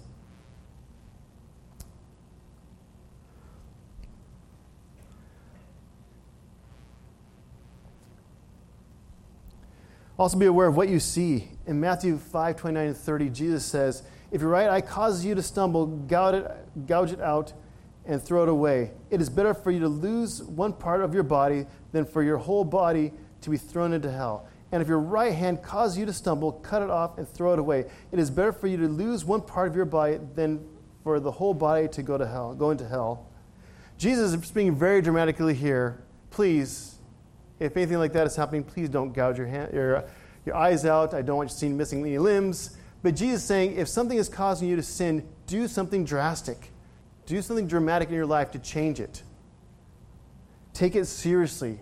Also, 10.18 10.38
be 10.38 10.48
aware 10.48 10.68
of 10.68 10.76
what 10.76 10.90
you 10.90 11.00
see. 11.00 11.48
In 11.68 11.80
Matthew 11.80 12.18
5 12.18 12.56
29 12.56 12.88
and 12.88 12.98
30, 12.98 13.30
Jesus 13.30 13.66
says, 13.66 14.04
If 14.32 14.42
your 14.42 14.50
right 14.50 14.70
eye 14.70 14.82
causes 14.82 15.24
you 15.24 15.36
to 15.36 15.44
stumble, 15.44 15.86
gouge 15.86 16.36
it, 16.36 16.88
gouge 16.88 17.12
it 17.12 17.22
out 17.22 17.54
and 18.06 18.22
throw 18.22 18.44
it 18.44 18.50
away. 18.50 18.92
It 19.12 19.22
is 19.22 19.30
better 19.30 19.54
for 19.54 19.70
you 19.70 19.80
to 19.82 19.88
lose 19.88 20.42
one 20.42 20.74
part 20.74 21.02
of 21.02 21.14
your 21.14 21.24
body 21.24 21.68
than 21.92 22.06
for 22.06 22.24
your 22.24 22.38
whole 22.38 22.64
body 22.64 23.12
to 23.42 23.50
be 23.50 23.58
thrown 23.58 23.94
into 23.94 24.12
hell. 24.12 24.48
And 24.72 24.82
if 24.82 24.88
your 24.88 25.00
right 25.00 25.34
hand 25.34 25.62
causes 25.62 25.98
you 25.98 26.06
to 26.06 26.14
stumble, 26.14 26.54
cut 26.54 26.82
it 26.82 26.90
off 26.90 27.18
and 27.18 27.28
throw 27.28 27.54
it 27.54 27.60
away. 27.60 27.86
It 28.12 28.20
is 28.20 28.32
better 28.32 28.52
for 28.52 28.68
you 28.68 28.78
to 28.78 28.88
lose 28.88 29.24
one 29.24 29.42
part 29.42 29.68
of 29.68 29.76
your 29.76 29.86
body 29.86 30.20
than 30.36 30.66
for 31.04 31.20
the 31.20 31.32
whole 31.32 31.54
body 31.54 31.88
to 31.90 32.02
go 32.02 32.18
to 32.18 32.26
hell, 32.26 32.56
go 32.56 32.72
into 32.72 32.88
hell. 32.88 33.28
Jesus 33.98 34.34
is 34.34 34.46
speaking 34.46 34.76
very 34.76 35.02
dramatically 35.02 35.54
here. 35.54 36.04
Please 36.32 36.97
if 37.60 37.76
anything 37.76 37.98
like 37.98 38.14
that 38.14 38.28
is 38.28 38.36
happening, 38.36 38.64
please 38.64 38.90
don't 38.90 39.14
gouge 39.14 39.38
your, 39.38 39.48
hand, 39.48 39.74
your, 39.74 40.04
your 40.46 40.56
eyes 40.56 40.86
out. 40.86 41.14
I 41.14 41.22
don't 41.22 41.38
want 41.38 41.50
you 41.50 41.54
to 41.54 41.60
see 41.60 41.70
missing 41.70 42.02
any 42.02 42.18
limbs. 42.18 42.78
But 43.02 43.16
Jesus 43.16 43.42
is 43.42 43.48
saying 43.48 43.78
if 43.78 43.88
something 43.88 44.18
is 44.18 44.30
causing 44.30 44.68
you 44.68 44.76
to 44.76 44.84
sin, 44.84 45.28
do 45.48 45.68
something 45.68 46.06
drastic. 46.06 46.72
Do 47.26 47.42
something 47.42 47.68
dramatic 47.68 48.10
in 48.10 48.16
your 48.16 48.26
life 48.26 48.52
to 48.52 48.60
change 48.60 49.00
it. 49.00 49.24
Take 50.74 50.96
it 50.96 51.06
seriously. 51.06 51.80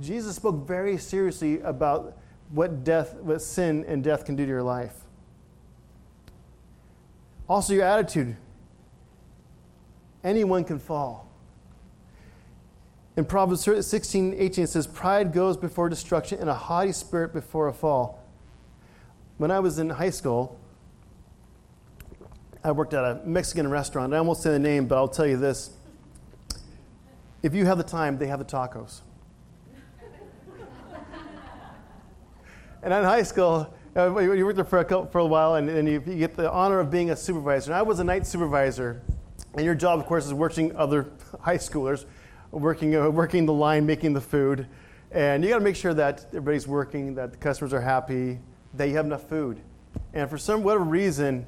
Jesus 0.00 0.36
spoke 0.36 0.66
very 0.66 0.96
seriously 0.96 1.60
about 1.60 2.16
what 2.50 2.84
death, 2.84 3.14
what 3.14 3.42
sin 3.42 3.84
and 3.86 4.02
death 4.02 4.24
can 4.24 4.36
do 4.36 4.44
to 4.44 4.48
your 4.48 4.62
life. 4.62 4.94
Also, 7.48 7.74
your 7.74 7.84
attitude. 7.84 8.36
Anyone 10.24 10.64
can 10.64 10.78
fall 10.78 11.31
In 13.16 13.26
Proverbs 13.26 13.62
16, 13.62 14.34
18, 14.38 14.64
it 14.64 14.66
says, 14.68 14.86
Pride 14.86 15.32
goes 15.32 15.56
before 15.56 15.88
destruction 15.88 16.38
and 16.40 16.48
a 16.48 16.54
haughty 16.54 16.92
spirit 16.92 17.34
before 17.34 17.68
a 17.68 17.72
fall. 17.72 18.22
When 19.36 19.50
I 19.50 19.60
was 19.60 19.78
in 19.78 19.90
high 19.90 20.10
school, 20.10 20.58
I 22.64 22.72
worked 22.72 22.94
at 22.94 23.04
a 23.04 23.20
Mexican 23.24 23.68
restaurant. 23.68 24.14
I 24.14 24.20
won't 24.20 24.38
say 24.38 24.50
the 24.50 24.58
name, 24.58 24.86
but 24.86 24.96
I'll 24.96 25.08
tell 25.08 25.26
you 25.26 25.36
this. 25.36 25.70
If 27.42 27.54
you 27.54 27.66
have 27.66 27.76
the 27.76 27.84
time, 27.84 28.18
they 28.18 28.28
have 28.28 28.38
the 28.38 28.44
tacos. 28.44 29.00
and 32.82 32.94
in 32.94 33.04
high 33.04 33.24
school, 33.24 33.74
uh, 33.94 34.18
you 34.20 34.46
worked 34.46 34.56
there 34.56 34.64
for 34.64 34.78
a, 34.78 34.84
couple, 34.84 35.06
for 35.06 35.18
a 35.18 35.26
while, 35.26 35.56
and, 35.56 35.68
and 35.68 35.86
you, 35.86 36.02
you, 36.06 36.16
get 36.16 36.34
the 36.34 36.50
honor 36.50 36.80
of 36.80 36.90
being 36.90 37.10
a 37.10 37.16
supervisor. 37.16 37.72
And 37.72 37.78
I 37.78 37.82
was 37.82 37.98
a 37.98 38.04
night 38.04 38.26
supervisor, 38.26 39.02
and 39.54 39.66
your 39.66 39.74
job, 39.74 39.98
of 39.98 40.06
course, 40.06 40.24
is 40.24 40.32
working 40.32 40.74
other 40.76 41.10
high 41.40 41.58
schoolers, 41.58 42.06
working, 42.52 42.94
uh, 42.94 43.08
working 43.10 43.46
the 43.46 43.52
line, 43.52 43.84
making 43.84 44.12
the 44.12 44.20
food. 44.20 44.66
And 45.10 45.42
you 45.42 45.50
got 45.50 45.58
to 45.58 45.64
make 45.64 45.76
sure 45.76 45.94
that 45.94 46.26
everybody's 46.28 46.68
working, 46.68 47.14
that 47.16 47.32
the 47.32 47.36
customers 47.38 47.72
are 47.72 47.80
happy, 47.80 48.38
that 48.74 48.88
you 48.88 48.96
have 48.96 49.06
enough 49.06 49.28
food. 49.28 49.60
And 50.14 50.30
for 50.30 50.38
some 50.38 50.62
whatever 50.62 50.84
reason, 50.84 51.46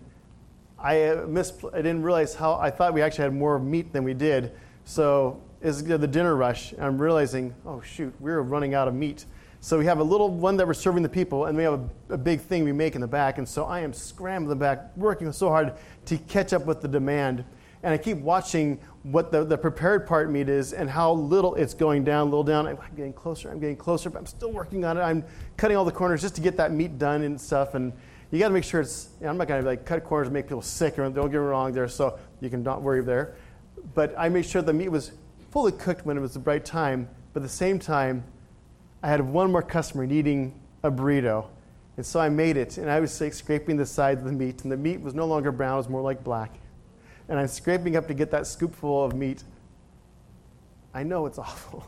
I, 0.79 1.03
uh, 1.05 1.27
mis- 1.27 1.53
I 1.73 1.77
didn't 1.77 2.03
realize 2.03 2.35
how 2.35 2.55
I 2.55 2.71
thought 2.71 2.93
we 2.93 3.01
actually 3.01 3.25
had 3.25 3.35
more 3.35 3.59
meat 3.59 3.93
than 3.93 4.05
we 4.05 4.13
did. 4.13 4.53
So 4.85 5.41
it's 5.63 5.81
the 5.81 5.99
dinner 5.99 6.37
rush. 6.37 6.75
I'm 6.79 7.01
realizing, 7.01 7.55
oh 7.65 7.81
shoot, 7.81 8.13
we're 8.21 8.43
running 8.43 8.75
out 8.75 8.89
of 8.89 8.95
meat. 8.95 9.25
So 9.61 9.79
we 9.79 9.87
have 9.87 9.99
a 9.99 10.05
little 10.05 10.29
one 10.29 10.59
that 10.59 10.67
we're 10.67 10.75
serving 10.75 11.03
the 11.03 11.09
people, 11.09 11.47
and 11.47 11.57
we 11.57 11.63
have 11.63 11.81
a, 12.11 12.15
a, 12.15 12.19
big 12.19 12.43
thing 12.43 12.65
we 12.65 12.73
make 12.73 12.95
in 12.97 13.01
the 13.01 13.07
back. 13.07 13.39
And 13.39 13.49
so 13.49 13.65
I 13.65 13.81
am 13.81 13.95
scrambling 13.95 14.59
back, 14.59 14.95
working 14.95 15.33
so 15.33 15.49
hard 15.49 15.73
to 16.05 16.19
catch 16.19 16.53
up 16.53 16.67
with 16.67 16.83
the 16.83 16.89
demand. 16.89 17.47
And 17.83 17.95
I 17.95 17.97
keep 17.97 18.19
watching 18.19 18.79
what 19.05 19.31
the, 19.31 19.45
the 19.45 19.57
prepared 19.57 20.07
part 20.07 20.31
meat 20.31 20.49
is 20.49 20.73
and 20.73 20.89
how 20.89 21.13
little 21.13 21.55
it's 21.57 21.75
going 21.75 22.05
down, 22.05 22.31
little 22.31 22.43
down. 22.43 22.67
I'm 22.67 22.79
getting 22.97 23.13
closer, 23.13 23.51
I'm 23.51 23.61
getting 23.61 23.77
closer, 23.77 24.09
but 24.09 24.19
I'm 24.19 24.27
still 24.27 24.51
working 24.51 24.85
on 24.85 24.97
it. 24.97 25.03
I'm 25.03 25.25
cutting 25.59 25.77
all 25.77 25.85
the 25.85 25.93
corners 25.93 26.23
just 26.23 26.35
to 26.37 26.41
get 26.41 26.57
that 26.57 26.73
meat 26.73 26.99
done 26.99 27.23
and 27.23 27.39
stuff. 27.39 27.75
And 27.75 27.93
you 28.31 28.39
got 28.39 28.49
to 28.49 28.55
make 28.55 28.65
sure 28.65 28.81
it's, 28.81 29.11
I'm 29.23 29.37
not 29.37 29.47
going 29.47 29.63
to 29.63 29.69
like 29.69 29.85
cut 29.85 30.03
corners 30.05 30.29
and 30.29 30.35
make 30.35 30.47
people 30.47 30.63
sick, 30.63 30.99
or 30.99 31.03
don't 31.11 31.15
get 31.15 31.33
me 31.33 31.37
wrong 31.37 31.73
there, 31.73 31.87
so 31.87 32.19
you 32.41 32.49
can 32.49 32.63
not 32.63 32.81
worry 32.81 33.03
there. 33.03 33.37
But 33.95 34.15
I 34.17 34.31
made 34.31 34.47
sure 34.47 34.63
the 34.63 34.73
meat 34.73 34.89
was 34.89 35.13
fully 35.51 35.73
cooked 35.73 36.07
when 36.07 36.17
it 36.17 36.21
was 36.21 36.33
the 36.33 36.41
right 36.41 36.65
time, 36.65 37.09
but 37.35 37.41
at 37.41 37.43
the 37.43 37.55
same 37.55 37.79
time, 37.79 38.25
I 39.03 39.09
had 39.09 39.21
one 39.21 39.53
more 39.53 39.63
customer 39.63 40.07
needing 40.07 40.59
a 40.83 40.91
burrito. 40.91 41.47
And 41.99 42.05
so 42.05 42.19
I 42.19 42.31
made 42.31 42.57
it, 42.57 42.79
and 42.79 42.91
I 42.91 42.99
was 43.01 43.21
like, 43.21 43.35
scraping 43.35 43.77
the 43.77 43.87
sides 43.87 44.21
of 44.21 44.27
the 44.27 44.33
meat, 44.33 44.63
and 44.63 44.73
the 44.73 44.77
meat 44.77 45.01
was 45.01 45.15
no 45.15 45.27
longer 45.27 45.53
brown, 45.53 45.75
it 45.75 45.77
was 45.77 45.89
more 45.91 46.01
like 46.01 46.25
black. 46.25 46.59
And 47.29 47.39
I'm 47.39 47.49
scraping 47.49 47.97
up 47.97 48.07
to 48.09 48.15
get 48.15 48.31
that 48.33 48.43
scoopful 48.43 49.07
of 49.07 49.15
meat. 49.15 49.43
I 50.93 51.03
know 51.03 51.27
it's 51.27 51.39
awful. 51.39 51.87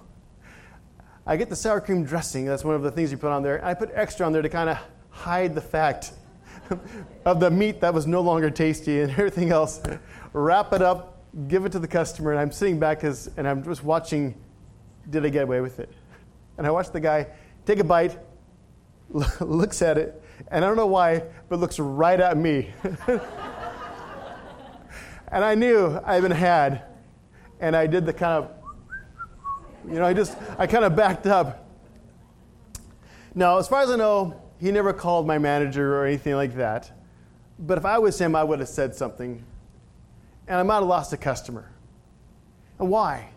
I 1.26 1.36
get 1.36 1.50
the 1.50 1.56
sour 1.56 1.80
cream 1.80 2.04
dressing, 2.04 2.44
that's 2.44 2.64
one 2.64 2.76
of 2.76 2.82
the 2.82 2.90
things 2.90 3.10
you 3.10 3.18
put 3.18 3.30
on 3.30 3.42
there. 3.42 3.64
I 3.64 3.74
put 3.74 3.90
extra 3.92 4.24
on 4.26 4.32
there 4.32 4.42
to 4.42 4.48
kind 4.48 4.70
of 4.70 4.78
hide 5.10 5.54
the 5.54 5.60
fact 5.60 6.12
of 7.24 7.40
the 7.40 7.50
meat 7.50 7.80
that 7.80 7.92
was 7.92 8.06
no 8.06 8.20
longer 8.20 8.48
tasty 8.48 9.00
and 9.00 9.10
everything 9.18 9.50
else. 9.50 9.80
Wrap 10.32 10.72
it 10.72 10.82
up, 10.82 11.20
give 11.48 11.64
it 11.64 11.72
to 11.72 11.80
the 11.80 11.88
customer, 11.88 12.30
and 12.30 12.40
I'm 12.40 12.52
sitting 12.52 12.78
back 12.78 13.02
as, 13.02 13.28
and 13.36 13.48
I'm 13.48 13.64
just 13.64 13.82
watching 13.82 14.34
did 15.10 15.24
I 15.24 15.28
get 15.28 15.44
away 15.44 15.60
with 15.60 15.78
it? 15.78 15.92
And 16.58 16.66
I 16.66 16.70
watched 16.70 16.92
the 16.92 17.00
guy 17.00 17.28
take 17.64 17.78
a 17.78 17.84
bite, 17.84 18.18
looks 19.40 19.82
at 19.82 19.98
it, 19.98 20.22
and 20.50 20.64
I 20.64 20.68
don't 20.68 20.76
know 20.76 20.86
why, 20.86 21.22
but 21.48 21.60
looks 21.60 21.78
right 21.78 22.20
at 22.20 22.36
me. 22.36 22.72
And 25.28 25.44
I 25.44 25.54
knew 25.54 25.98
been 26.22 26.30
had, 26.30 26.82
and 27.60 27.76
I 27.76 27.86
did 27.86 28.06
the 28.06 28.12
kind 28.12 28.44
of, 28.44 28.50
you 29.88 29.98
know, 29.98 30.04
I 30.04 30.12
just, 30.12 30.36
I 30.58 30.66
kind 30.66 30.84
of 30.84 30.96
backed 30.96 31.26
up. 31.26 31.66
Now, 33.34 33.58
as 33.58 33.68
far 33.68 33.82
as 33.82 33.90
I 33.90 33.96
know, 33.96 34.40
he 34.58 34.70
never 34.70 34.92
called 34.92 35.26
my 35.26 35.38
manager 35.38 35.96
or 35.96 36.06
anything 36.06 36.34
like 36.34 36.56
that. 36.56 36.90
But 37.58 37.78
if 37.78 37.84
I 37.84 37.98
was 37.98 38.18
him, 38.18 38.34
I 38.34 38.44
would 38.44 38.60
have 38.60 38.68
said 38.68 38.94
something. 38.94 39.44
And 40.48 40.58
I 40.58 40.62
might 40.62 40.76
have 40.76 40.84
lost 40.84 41.12
a 41.12 41.16
customer. 41.16 41.70
And 42.78 42.88
why? 42.88 43.30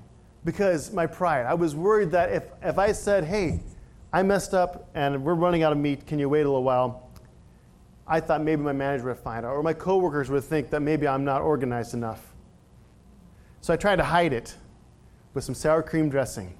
because 0.45 0.91
my 0.91 1.06
pride. 1.06 1.45
I 1.45 1.54
was 1.54 1.75
worried 1.75 2.12
that 2.12 2.32
if, 2.32 2.43
if 2.62 2.78
I 2.78 2.91
said, 2.91 3.23
hey, 3.23 3.60
I 4.12 4.23
messed 4.23 4.54
up 4.54 4.89
and 4.95 5.23
we're 5.23 5.36
running 5.36 5.63
out 5.63 5.71
of 5.71 5.78
meat, 5.78 6.08
can 6.08 6.19
you 6.19 6.30
wait 6.30 6.41
a 6.41 6.49
little 6.49 6.63
while? 6.63 7.08
I 8.11 8.19
thought 8.19 8.41
maybe 8.41 8.63
my 8.63 8.73
manager 8.73 9.05
would 9.05 9.19
find 9.19 9.45
out, 9.45 9.53
or 9.53 9.61
my 9.61 9.73
coworkers 9.73 10.31
would 10.31 10.43
think 10.43 10.71
that 10.71 10.81
maybe 10.81 11.07
I'm 11.07 11.23
not 11.23 11.43
organized 11.43 11.93
enough. 11.93 12.33
So 13.61 13.71
I 13.71 13.77
tried 13.77 13.97
to 13.97 14.03
hide 14.03 14.33
it 14.33 14.55
with 15.35 15.43
some 15.43 15.53
sour 15.53 15.83
cream 15.83 16.09
dressing. 16.09 16.55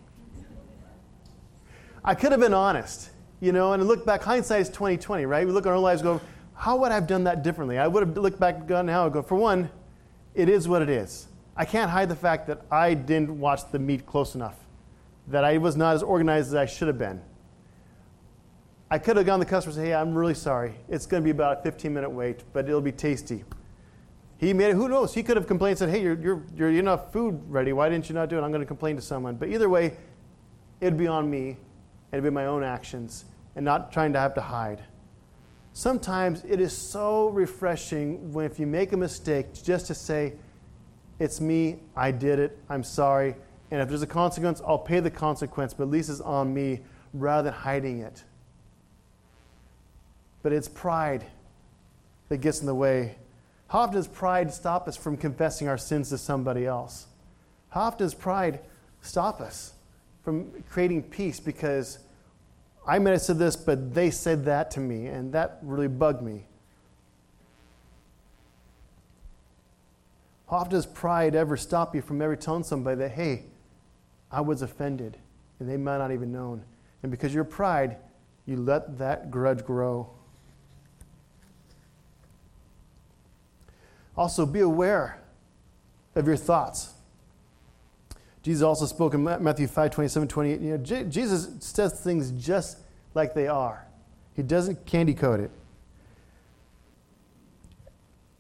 I 2.04 2.14
could 2.14 2.32
have 2.32 2.40
been 2.40 2.54
honest, 2.54 3.10
you 3.40 3.52
know, 3.52 3.74
and 3.74 3.84
look 3.88 4.06
back, 4.06 4.22
hindsight 4.22 4.62
is 4.62 4.70
2020, 4.70 5.26
right? 5.26 5.46
We 5.46 5.52
look 5.52 5.66
at 5.66 5.72
our 5.72 5.80
lives 5.80 6.04
go, 6.04 6.22
how 6.54 6.78
would 6.78 6.92
I 6.92 6.96
have 6.96 7.08
done 7.08 7.24
that 7.24 7.42
differently? 7.42 7.80
I 7.80 7.88
would 7.88 8.06
have 8.06 8.16
looked 8.16 8.40
back 8.40 8.68
gone 8.68 8.86
now 8.86 9.06
and 9.06 9.14
go, 9.14 9.24
for 9.24 9.36
one, 9.36 9.70
it 10.36 10.50
is 10.50 10.68
what 10.68 10.82
it 10.84 10.90
is. 10.90 11.28
I 11.58 11.66
can't 11.66 11.90
hide 11.90 12.10
the 12.10 12.16
fact 12.16 12.48
that 12.48 12.62
I 12.70 12.94
didn't 12.94 13.40
watch 13.40 13.70
the 13.72 13.80
meat 13.80 14.06
close 14.06 14.36
enough, 14.36 14.56
that 15.28 15.44
I 15.44 15.58
was 15.58 15.76
not 15.76 15.96
as 15.96 16.04
organized 16.04 16.50
as 16.50 16.56
I 16.56 16.66
should 16.68 16.88
have 16.88 17.00
been. 17.00 17.22
I 18.92 18.98
could 18.98 19.18
have 19.18 19.26
gone 19.26 19.40
to 19.40 19.46
the 19.46 19.50
customer 19.50 19.72
and 19.72 19.76
said, 19.76 19.86
Hey, 19.86 19.94
I'm 19.94 20.14
really 20.16 20.34
sorry. 20.34 20.74
It's 20.88 21.06
going 21.06 21.22
to 21.22 21.26
be 21.26 21.32
about 21.32 21.60
a 21.60 21.62
15 21.62 21.94
minute 21.94 22.10
wait, 22.10 22.44
but 22.54 22.68
it'll 22.68 22.82
be 22.82 22.92
tasty. 22.92 23.44
He 24.38 24.54
made 24.54 24.70
it, 24.70 24.76
who 24.76 24.88
knows? 24.88 25.14
He 25.14 25.22
could 25.22 25.38
have 25.38 25.48
complained 25.48 25.72
and 25.72 25.80
said, 25.80 25.90
Hey, 25.90 26.02
you're, 26.02 26.20
you're, 26.20 26.44
you're 26.56 26.70
enough 26.72 27.12
food 27.12 27.42
ready. 27.48 27.74
Why 27.74 27.90
didn't 27.90 28.10
you 28.10 28.16
not 28.16 28.30
do 28.30 28.38
it? 28.38 28.42
I'm 28.42 28.52
going 28.52 28.62
to 28.62 28.68
complain 28.68 28.96
to 28.96 29.02
someone. 29.02 29.36
But 29.36 29.50
either 29.50 29.70
way, 29.70 29.98
it'd 30.82 30.98
be 30.98 31.08
on 31.08 31.30
me, 31.30 31.50
and 31.50 31.58
it'd 32.14 32.24
be 32.24 32.30
my 32.30 32.46
own 32.46 32.64
actions, 32.64 33.26
and 33.56 33.64
not 33.64 33.92
trying 33.92 34.14
to 34.14 34.20
have 34.20 34.34
to 34.36 34.42
hide. 34.42 34.82
Sometimes 35.74 36.44
it 36.48 36.60
is 36.60 36.76
so 36.76 37.30
refreshing 37.30 38.34
when 38.34 38.46
if 38.46 38.60
you 38.60 38.66
make 38.66 38.92
a 38.92 38.98
mistake 38.98 39.54
just 39.64 39.88
to 39.88 39.94
say, 39.94 40.34
it's 41.20 41.40
me. 41.42 41.80
I 41.96 42.12
did 42.12 42.40
it. 42.40 42.58
I'm 42.70 42.84
sorry. 42.84 43.36
And 43.72 43.82
if 43.82 43.90
there's 43.90 44.02
a 44.02 44.08
consequence, 44.08 44.62
I'll 44.66 44.80
pay 44.80 45.00
the 45.00 45.12
consequence, 45.12 45.74
but 45.74 45.84
at 45.84 45.90
least 45.90 46.10
it's 46.10 46.22
on 46.22 46.54
me 46.54 46.80
rather 47.14 47.52
than 47.52 47.60
hiding 47.60 48.00
it. 48.00 48.24
But 50.42 50.54
it's 50.54 50.68
pride 50.68 51.26
that 52.30 52.38
gets 52.38 52.62
in 52.62 52.66
the 52.66 52.76
way. 52.76 53.16
How 53.68 53.80
often 53.80 53.96
does 53.96 54.08
pride 54.08 54.54
stop 54.54 54.88
us 54.88 54.96
from 54.96 55.18
confessing 55.18 55.68
our 55.68 55.78
sins 55.78 56.10
to 56.10 56.18
somebody 56.18 56.66
else? 56.66 57.08
How 57.70 57.82
often 57.82 58.00
does 58.00 58.14
pride 58.14 58.62
stop 59.02 59.42
us 59.42 59.74
from 60.24 60.52
creating 60.70 61.04
peace 61.04 61.40
because 61.40 62.00
I 62.88 62.98
might 63.00 63.12
have 63.12 63.22
said 63.22 63.38
this, 63.38 63.56
but 63.56 63.94
they 63.94 64.10
said 64.10 64.46
that 64.46 64.72
to 64.72 64.80
me, 64.80 65.08
and 65.08 65.34
that 65.34 65.60
really 65.62 65.88
bugged 65.88 66.24
me? 66.24 66.46
How 70.50 70.58
often 70.58 70.72
does 70.72 70.88
pride 70.88 71.36
ever 71.36 71.56
stop 71.58 71.94
you 71.94 72.02
from 72.02 72.22
ever 72.22 72.36
telling 72.36 72.64
somebody 72.64 72.98
that, 72.98 73.12
hey, 73.12 73.44
I 74.32 74.42
was 74.42 74.64
offended, 74.64 75.18
and 75.60 75.70
they 75.70 75.78
might 75.78 76.00
not 76.00 76.12
even 76.12 76.32
known? 76.32 76.64
And 77.04 77.12
because 77.12 77.34
your 77.34 77.44
pride, 77.44 77.98
you 78.48 78.58
let 78.58 78.98
that 78.98 79.30
grudge 79.30 79.64
grow. 79.64 80.10
Also, 84.20 84.46
be 84.46 84.60
aware 84.60 85.18
of 86.14 86.28
your 86.28 86.36
thoughts. 86.36 86.94
Jesus 88.44 88.64
also 88.64 88.86
spoke 88.86 89.14
in 89.14 89.24
Matthew 89.24 89.66
5 89.66 89.92
27, 89.92 90.28
28. 90.28 90.60
You 90.60 90.72
know, 90.72 90.78
J- 90.78 91.06
Jesus 91.06 91.48
says 91.62 91.98
things 92.02 92.32
just 92.32 92.80
like 93.14 93.34
they 93.34 93.48
are, 93.48 93.88
he 94.36 94.44
doesn't 94.44 94.86
candy 94.86 95.14
coat 95.14 95.40
it. 95.40 95.52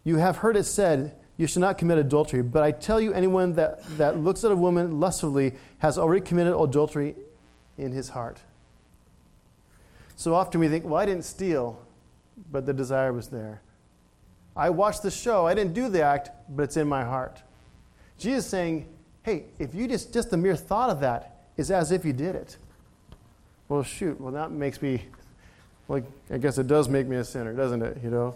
You 0.03 0.17
have 0.17 0.35
heard 0.35 0.57
it 0.57 0.65
said, 0.65 1.15
you 1.37 1.47
should 1.47 1.61
not 1.61 1.77
commit 1.77 1.97
adultery. 1.97 2.41
But 2.41 2.61
I 2.63 2.71
tell 2.71 2.99
you, 2.99 3.13
anyone 3.13 3.53
that, 3.53 3.81
that 3.97 4.17
looks 4.17 4.43
at 4.43 4.51
a 4.51 4.57
woman 4.57 4.99
lustfully 4.99 5.53
has 5.77 5.97
already 5.97 6.25
committed 6.25 6.55
adultery 6.59 7.15
in 7.77 7.93
his 7.93 8.09
heart. 8.09 8.39
So 10.17 10.35
often 10.35 10.59
we 10.59 10.67
think, 10.67 10.83
well, 10.83 10.95
I 10.95 11.05
didn't 11.05 11.23
steal, 11.23 11.81
but 12.51 12.65
the 12.65 12.73
desire 12.73 13.13
was 13.13 13.29
there. 13.29 13.61
I 14.59 14.69
watched 14.69 15.03
the 15.03 15.11
show, 15.11 15.47
I 15.47 15.53
didn't 15.53 15.73
do 15.73 15.87
the 15.87 16.01
act, 16.01 16.31
but 16.49 16.63
it's 16.63 16.75
in 16.75 16.85
my 16.85 17.05
heart. 17.05 17.41
Jesus 18.17 18.45
saying, 18.45 18.89
hey, 19.23 19.45
if 19.57 19.73
you 19.73 19.87
just, 19.87 20.13
just 20.13 20.31
the 20.31 20.35
mere 20.35 20.57
thought 20.57 20.89
of 20.89 20.99
that 20.99 21.45
is 21.55 21.71
as 21.71 21.93
if 21.93 22.03
you 22.03 22.11
did 22.11 22.35
it. 22.35 22.57
Well, 23.69 23.83
shoot, 23.83 24.19
well, 24.19 24.33
that 24.33 24.51
makes 24.51 24.81
me, 24.81 25.05
like, 25.87 26.03
I 26.29 26.37
guess 26.39 26.57
it 26.57 26.67
does 26.67 26.89
make 26.89 27.07
me 27.07 27.15
a 27.15 27.23
sinner, 27.23 27.53
doesn't 27.53 27.81
it, 27.81 27.99
you 28.03 28.09
know? 28.09 28.35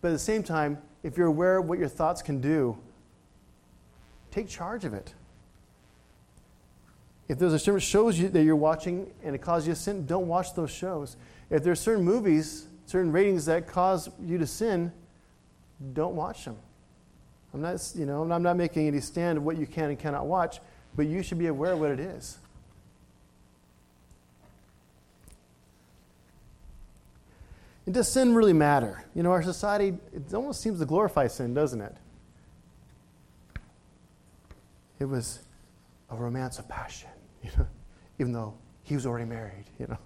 But 0.00 0.08
at 0.08 0.12
the 0.12 0.18
same 0.18 0.42
time, 0.42 0.78
if 1.02 1.18
you're 1.18 1.26
aware 1.26 1.58
of 1.58 1.68
what 1.68 1.78
your 1.78 1.88
thoughts 1.88 2.22
can 2.22 2.40
do, 2.40 2.74
take 4.30 4.48
charge 4.48 4.86
of 4.86 4.94
it. 4.94 5.12
If 7.28 7.38
there's 7.38 7.52
a 7.52 7.58
certain 7.58 7.80
shows 7.80 8.18
you, 8.18 8.30
that 8.30 8.44
you're 8.44 8.56
watching 8.56 9.12
and 9.22 9.34
it 9.34 9.42
causes 9.42 9.68
you 9.68 9.74
sin, 9.74 10.06
don't 10.06 10.26
watch 10.26 10.54
those 10.54 10.70
shows. 10.70 11.18
If 11.50 11.62
there's 11.62 11.80
certain 11.80 12.04
movies, 12.04 12.66
certain 12.86 13.12
ratings 13.12 13.44
that 13.46 13.66
cause 13.66 14.08
you 14.22 14.38
to 14.38 14.46
sin, 14.46 14.92
don't 15.92 16.14
watch 16.14 16.44
them. 16.44 16.56
I'm 17.52 17.60
not, 17.60 17.92
you 17.94 18.06
know, 18.06 18.30
I'm 18.30 18.42
not 18.42 18.56
making 18.56 18.86
any 18.86 19.00
stand 19.00 19.38
of 19.38 19.44
what 19.44 19.58
you 19.58 19.66
can 19.66 19.90
and 19.90 19.98
cannot 19.98 20.26
watch, 20.26 20.60
but 20.94 21.06
you 21.06 21.22
should 21.22 21.38
be 21.38 21.46
aware 21.46 21.72
of 21.72 21.80
what 21.80 21.90
it 21.90 22.00
is. 22.00 22.38
And 27.86 27.94
does 27.94 28.10
sin 28.10 28.34
really 28.34 28.52
matter? 28.52 29.04
You 29.14 29.22
know, 29.22 29.30
our 29.30 29.42
society, 29.42 29.96
it 30.12 30.34
almost 30.34 30.60
seems 30.60 30.80
to 30.80 30.86
glorify 30.86 31.28
sin, 31.28 31.54
doesn't 31.54 31.80
it? 31.80 31.94
It 34.98 35.04
was 35.04 35.40
a 36.10 36.16
romance 36.16 36.58
of 36.58 36.68
passion, 36.68 37.10
you 37.42 37.50
know, 37.56 37.66
even 38.18 38.32
though 38.32 38.54
he 38.82 38.94
was 38.94 39.06
already 39.06 39.24
married, 39.24 39.64
you 39.78 39.86
know. 39.86 39.98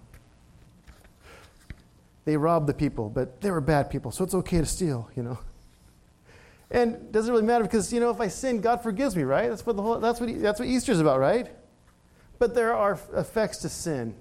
They 2.25 2.37
robbed 2.37 2.67
the 2.67 2.73
people, 2.73 3.09
but 3.09 3.41
they 3.41 3.51
were 3.51 3.61
bad 3.61 3.89
people, 3.89 4.11
so 4.11 4.23
it's 4.23 4.35
okay 4.35 4.59
to 4.59 4.65
steal, 4.65 5.09
you 5.15 5.23
know. 5.23 5.39
And 6.69 7.11
doesn't 7.11 7.31
really 7.31 7.45
matter 7.45 7.63
because 7.63 7.91
you 7.91 7.99
know 7.99 8.11
if 8.11 8.21
I 8.21 8.29
sin, 8.29 8.61
God 8.61 8.81
forgives 8.81 9.15
me, 9.15 9.23
right? 9.23 9.49
That's 9.49 9.65
what 9.65 9.75
the 9.75 9.81
whole 9.81 9.99
that's 9.99 10.21
what 10.21 10.41
that's 10.41 10.59
what 10.59 10.69
Easter's 10.69 10.99
about, 10.99 11.19
right? 11.19 11.49
But 12.39 12.55
there 12.55 12.73
are 12.73 12.97
effects 13.13 13.57
to 13.59 13.69
sin. 13.69 14.15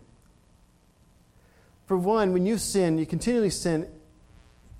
For 1.87 1.97
one, 1.97 2.33
when 2.33 2.47
you 2.47 2.59
sin, 2.59 2.99
you 2.99 3.07
continually 3.07 3.51
sin, 3.51 3.89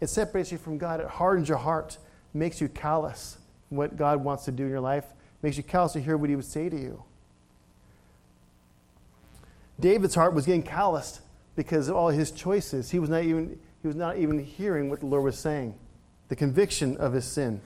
it 0.01 0.09
separates 0.09 0.51
you 0.51 0.59
from 0.59 0.79
God. 0.79 1.01
It 1.01 1.07
hardens 1.07 1.49
your 1.49 1.59
heart, 1.59 1.99
makes 2.35 2.61
you 2.61 2.69
callous 2.69 3.39
what 3.69 3.97
God 3.97 4.23
wants 4.25 4.45
to 4.47 4.53
do 4.53 4.65
in 4.65 4.71
your 4.71 4.81
life, 4.81 5.05
makes 5.43 5.57
you 5.57 5.63
callous 5.63 5.93
to 5.93 6.01
hear 6.01 6.17
what 6.17 6.29
He 6.29 6.37
would 6.37 6.45
say 6.45 6.69
to 6.69 6.77
you. 6.77 7.05
David's 9.79 10.15
heart 10.15 10.35
was 10.35 10.45
getting 10.45 10.63
calloused 10.63 11.21
because 11.61 11.89
of 11.89 11.95
all 11.97 12.09
his 12.09 12.31
choices. 12.31 12.91
He 12.91 12.99
was 12.99 13.11
not 13.11 13.23
even, 13.23 13.61
he 13.83 13.87
was 13.87 13.95
not 13.95 14.17
even 14.17 14.43
hearing 14.43 14.89
what 14.89 15.01
the 15.01 15.07
Lord 15.07 15.25
was 15.25 15.39
saying, 15.39 15.75
the 16.29 16.35
conviction 16.35 16.97
of 16.97 17.13
his 17.13 17.27
sin. 17.27 17.61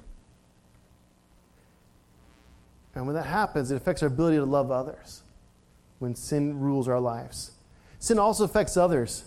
And 2.97 3.07
when 3.07 3.15
that 3.15 3.27
happens, 3.27 3.71
it 3.71 3.77
affects 3.77 4.03
our 4.03 4.09
ability 4.09 4.39
to 4.39 4.45
love 4.45 4.73
others 4.73 5.23
when 6.01 6.17
sin 6.17 6.59
rules 6.59 6.89
our 6.89 6.99
lives. 6.99 7.53
Sin 8.01 8.19
also 8.19 8.43
affects 8.43 8.77
others. 8.77 9.27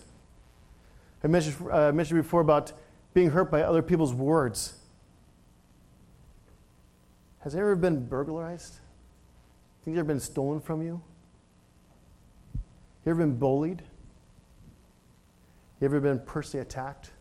I 1.23 1.27
mentioned, 1.27 1.55
uh, 1.71 1.93
mentioned 1.93 2.21
before 2.21 2.41
about 2.41 2.73
being 3.13 3.29
hurt 3.29 3.49
by 3.49 3.61
other 3.61 3.81
people's 3.81 4.13
words. 4.13 4.73
Has 7.39 7.55
ever 7.55 7.77
been 7.77 8.05
burglarized? 8.05 8.79
Things 9.85 9.97
ever 9.97 10.05
been 10.05 10.19
stolen 10.19 10.59
from 10.59 10.81
you? 10.81 11.01
You 13.05 13.11
ever 13.11 13.21
been 13.21 13.37
bullied? 13.37 13.81
You 15.79 15.85
ever 15.85 15.99
been 15.99 16.19
personally 16.19 16.61
attacked, 16.61 17.11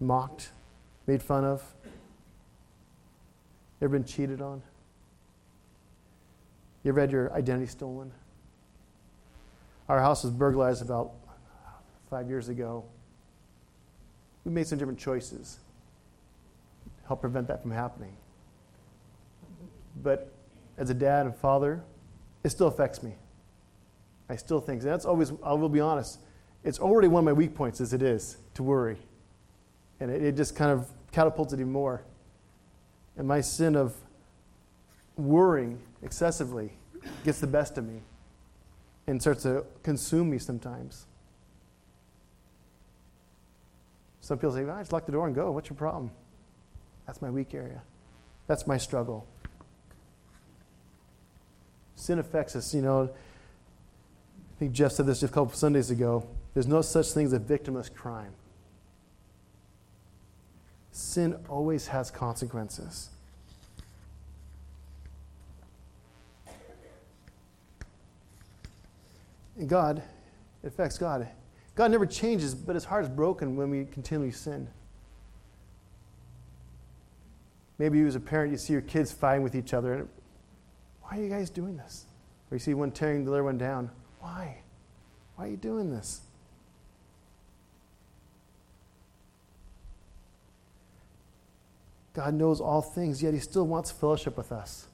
mocked, 0.00 0.50
made 1.06 1.22
fun 1.22 1.44
of? 1.44 1.62
You 1.84 3.86
ever 3.86 3.92
been 3.92 4.04
cheated 4.04 4.42
on? 4.42 4.62
You 6.84 6.90
ever 6.90 7.00
had 7.00 7.12
your 7.12 7.32
identity 7.32 7.66
stolen? 7.66 8.10
Our 9.88 10.00
house 10.00 10.24
was 10.24 10.32
burglarized 10.32 10.82
about 10.82 11.12
five 12.10 12.28
years 12.28 12.48
ago 12.48 12.84
we 14.48 14.54
made 14.54 14.66
some 14.66 14.78
different 14.78 14.98
choices 14.98 15.58
to 17.02 17.06
help 17.06 17.20
prevent 17.20 17.46
that 17.48 17.60
from 17.60 17.70
happening. 17.70 18.16
But 20.02 20.32
as 20.78 20.88
a 20.88 20.94
dad 20.94 21.26
and 21.26 21.36
father, 21.36 21.84
it 22.42 22.48
still 22.48 22.68
affects 22.68 23.02
me. 23.02 23.12
I 24.30 24.36
still 24.36 24.60
think 24.60 24.80
and 24.80 24.90
that's 24.90 25.04
always, 25.04 25.32
I 25.44 25.52
will 25.52 25.68
be 25.68 25.80
honest, 25.80 26.20
it's 26.68 26.78
already 26.78 27.08
one 27.08 27.20
of 27.20 27.24
my 27.24 27.32
weak 27.32 27.54
points 27.54 27.80
as 27.80 27.94
it 27.94 28.02
is 28.02 28.36
to 28.52 28.62
worry. 28.62 28.98
And 30.00 30.10
it, 30.10 30.22
it 30.22 30.36
just 30.36 30.54
kind 30.54 30.70
of 30.70 30.86
catapults 31.12 31.54
it 31.54 31.60
even 31.60 31.72
more. 31.72 32.02
And 33.16 33.26
my 33.26 33.40
sin 33.40 33.74
of 33.74 33.96
worrying 35.16 35.80
excessively 36.02 36.74
gets 37.24 37.40
the 37.40 37.46
best 37.46 37.78
of 37.78 37.86
me 37.86 38.02
and 39.06 39.18
starts 39.18 39.44
to 39.44 39.64
consume 39.82 40.28
me 40.28 40.36
sometimes. 40.36 41.06
Some 44.20 44.36
people 44.36 44.52
say, 44.52 44.62
well, 44.62 44.76
I 44.76 44.80
just 44.80 44.92
lock 44.92 45.06
the 45.06 45.12
door 45.12 45.26
and 45.26 45.34
go. 45.34 45.50
What's 45.50 45.70
your 45.70 45.78
problem? 45.78 46.10
That's 47.06 47.22
my 47.22 47.30
weak 47.30 47.54
area. 47.54 47.80
That's 48.46 48.66
my 48.66 48.76
struggle. 48.76 49.26
Sin 51.96 52.18
affects 52.18 52.54
us. 52.54 52.74
You 52.74 52.82
know, 52.82 53.04
I 53.04 54.58
think 54.58 54.72
Jeff 54.72 54.92
said 54.92 55.06
this 55.06 55.20
just 55.20 55.32
a 55.32 55.34
couple 55.34 55.54
Sundays 55.54 55.90
ago. 55.90 56.28
There's 56.54 56.66
no 56.66 56.82
such 56.82 57.08
thing 57.12 57.26
as 57.26 57.32
a 57.32 57.38
victimless 57.38 57.92
crime. 57.92 58.32
Sin 60.90 61.38
always 61.48 61.86
has 61.88 62.10
consequences. 62.10 63.10
And 69.56 69.68
God, 69.68 70.02
it 70.62 70.66
affects 70.66 70.98
God. 70.98 71.28
God 71.74 71.90
never 71.90 72.06
changes, 72.06 72.54
but 72.54 72.74
his 72.74 72.84
heart 72.84 73.04
is 73.04 73.10
broken 73.10 73.56
when 73.56 73.70
we 73.70 73.84
continually 73.84 74.32
sin. 74.32 74.68
Maybe 77.78 77.98
you, 77.98 78.06
as 78.06 78.16
a 78.16 78.20
parent, 78.20 78.50
you 78.50 78.58
see 78.58 78.72
your 78.72 78.82
kids 78.82 79.12
fighting 79.12 79.42
with 79.42 79.54
each 79.54 79.72
other. 79.72 79.94
And, 79.94 80.08
Why 81.02 81.18
are 81.18 81.22
you 81.22 81.28
guys 81.28 81.50
doing 81.50 81.76
this? 81.76 82.06
Or 82.50 82.56
you 82.56 82.58
see 82.58 82.74
one 82.74 82.90
tearing 82.90 83.24
the 83.24 83.30
other 83.30 83.44
one 83.44 83.58
down. 83.58 83.90
Why? 84.20 84.58
Why 85.36 85.46
are 85.46 85.50
you 85.50 85.56
doing 85.56 85.90
this? 85.90 86.22
God 92.18 92.34
knows 92.34 92.60
all 92.60 92.82
things, 92.82 93.22
yet 93.22 93.32
He 93.32 93.38
still 93.38 93.64
wants 93.64 93.92
fellowship 93.92 94.36
with 94.36 94.50
us. 94.50 94.88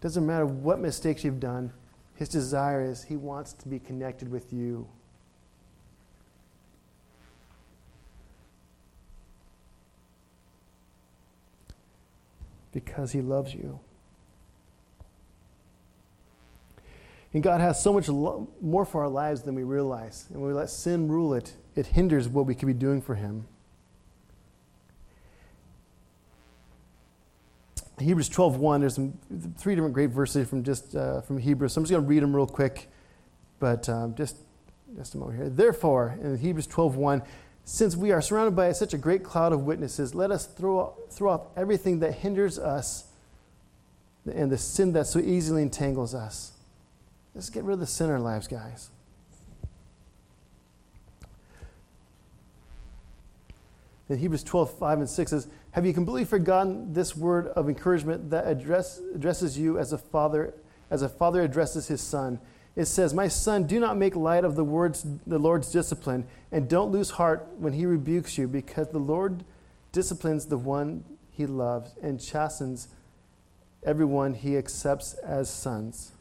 Doesn't 0.00 0.24
matter 0.24 0.46
what 0.46 0.80
mistakes 0.80 1.22
you've 1.22 1.38
done, 1.38 1.70
His 2.14 2.30
desire 2.30 2.82
is 2.82 3.04
He 3.04 3.14
wants 3.14 3.52
to 3.52 3.68
be 3.68 3.78
connected 3.78 4.30
with 4.30 4.50
you. 4.50 4.88
because 12.72 13.12
He 13.12 13.20
loves 13.20 13.54
you. 13.54 13.78
And 17.34 17.42
God 17.42 17.60
has 17.60 17.80
so 17.82 17.92
much 17.92 18.08
lo- 18.08 18.48
more 18.62 18.86
for 18.86 19.02
our 19.02 19.08
lives 19.08 19.42
than 19.42 19.54
we 19.54 19.62
realize. 19.62 20.26
And 20.30 20.40
when 20.40 20.48
we 20.48 20.54
let 20.54 20.70
sin 20.70 21.06
rule 21.06 21.34
it, 21.34 21.52
it 21.76 21.86
hinders 21.86 22.28
what 22.28 22.46
we 22.46 22.54
could 22.54 22.66
be 22.66 22.72
doing 22.72 23.02
for 23.02 23.14
Him. 23.14 23.46
Hebrews 27.98 28.28
12:1. 28.28 28.80
There's 28.80 28.94
some, 28.94 29.18
three 29.56 29.74
different 29.74 29.94
great 29.94 30.10
verses 30.10 30.48
from 30.48 30.64
just 30.64 30.96
uh, 30.96 31.20
from 31.20 31.38
Hebrews. 31.38 31.72
So 31.72 31.80
I'm 31.80 31.84
just 31.84 31.92
going 31.92 32.02
to 32.02 32.08
read 32.08 32.22
them 32.22 32.34
real 32.34 32.46
quick, 32.46 32.88
but 33.60 33.88
um, 33.88 34.14
just 34.14 34.36
just 34.96 35.14
a 35.14 35.18
moment 35.18 35.38
here. 35.38 35.48
Therefore, 35.48 36.18
in 36.20 36.36
Hebrews 36.36 36.66
12:1, 36.66 37.24
since 37.64 37.96
we 37.96 38.12
are 38.12 38.20
surrounded 38.20 38.54
by 38.54 38.72
such 38.72 38.92
a 38.92 38.98
great 38.98 39.24
cloud 39.24 39.52
of 39.52 39.62
witnesses, 39.62 40.14
let 40.14 40.30
us 40.30 40.46
throw, 40.46 40.94
throw 41.10 41.32
off 41.32 41.46
everything 41.56 42.00
that 42.00 42.12
hinders 42.12 42.58
us 42.58 43.04
and 44.32 44.50
the 44.50 44.58
sin 44.58 44.92
that 44.92 45.06
so 45.06 45.18
easily 45.18 45.62
entangles 45.62 46.14
us. 46.14 46.52
Let's 47.34 47.50
get 47.50 47.64
rid 47.64 47.74
of 47.74 47.80
the 47.80 47.86
sin 47.86 48.06
in 48.06 48.12
our 48.12 48.20
lives, 48.20 48.46
guys. 48.46 48.90
In 54.08 54.18
Hebrews 54.18 54.44
12, 54.44 54.78
5 54.78 54.98
and 54.98 55.08
6 55.08 55.30
says, 55.30 55.48
Have 55.74 55.84
you 55.84 55.92
completely 55.92 56.24
forgotten 56.24 56.92
this 56.92 57.16
word 57.16 57.48
of 57.48 57.68
encouragement 57.68 58.30
that 58.30 58.46
address, 58.46 59.00
addresses 59.14 59.58
you 59.58 59.78
as 59.78 59.92
a 59.92 59.98
father, 59.98 60.54
as 60.88 61.02
a 61.02 61.08
father 61.08 61.42
addresses 61.42 61.88
his 61.88 62.00
son? 62.00 62.38
it 62.76 62.86
says, 62.86 63.14
My 63.14 63.28
son, 63.28 63.66
do 63.66 63.78
not 63.78 63.96
make 63.96 64.16
light 64.16 64.44
of 64.44 64.56
the 64.56 64.64
words 64.64 65.06
the 65.26 65.38
Lord's 65.38 65.70
discipline, 65.70 66.26
and 66.50 66.68
don't 66.68 66.90
lose 66.90 67.10
heart 67.10 67.46
when 67.58 67.72
he 67.72 67.86
rebukes 67.86 68.36
you, 68.36 68.48
because 68.48 68.88
the 68.88 68.98
Lord 68.98 69.44
disciplines 69.92 70.46
the 70.46 70.58
one 70.58 71.04
he 71.30 71.46
loves 71.46 71.94
and 72.02 72.20
chastens 72.20 72.88
everyone 73.84 74.34
he 74.34 74.56
accepts 74.56 75.14
as 75.14 75.48
sons. 75.50 76.12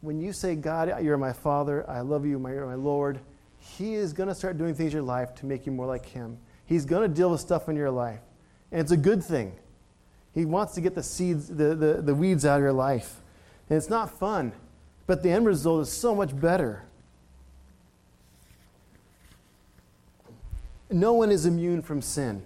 When 0.00 0.20
you 0.20 0.32
say, 0.32 0.54
God, 0.54 1.02
you're 1.02 1.18
my 1.18 1.32
father, 1.32 1.88
I 1.88 2.00
love 2.00 2.24
you, 2.24 2.32
you're 2.32 2.66
my 2.66 2.74
Lord, 2.74 3.18
he 3.58 3.94
is 3.94 4.12
going 4.12 4.28
to 4.28 4.34
start 4.34 4.56
doing 4.56 4.74
things 4.74 4.92
in 4.92 4.98
your 4.98 5.02
life 5.06 5.34
to 5.36 5.46
make 5.46 5.66
you 5.66 5.72
more 5.72 5.86
like 5.86 6.06
him. 6.06 6.38
He's 6.68 6.84
going 6.84 7.08
to 7.08 7.14
deal 7.14 7.30
with 7.30 7.40
stuff 7.40 7.70
in 7.70 7.76
your 7.76 7.90
life. 7.90 8.20
And 8.70 8.82
it's 8.82 8.92
a 8.92 8.96
good 8.96 9.24
thing. 9.24 9.54
He 10.34 10.44
wants 10.44 10.74
to 10.74 10.82
get 10.82 10.94
the 10.94 11.02
seeds, 11.02 11.48
the, 11.48 11.74
the, 11.74 12.02
the 12.02 12.14
weeds 12.14 12.44
out 12.44 12.56
of 12.56 12.62
your 12.62 12.74
life. 12.74 13.22
And 13.70 13.78
it's 13.78 13.88
not 13.88 14.10
fun, 14.10 14.52
but 15.06 15.22
the 15.22 15.30
end 15.30 15.46
result 15.46 15.80
is 15.80 15.90
so 15.90 16.14
much 16.14 16.38
better. 16.38 16.84
No 20.90 21.14
one 21.14 21.30
is 21.30 21.46
immune 21.46 21.80
from 21.80 22.02
sin. 22.02 22.42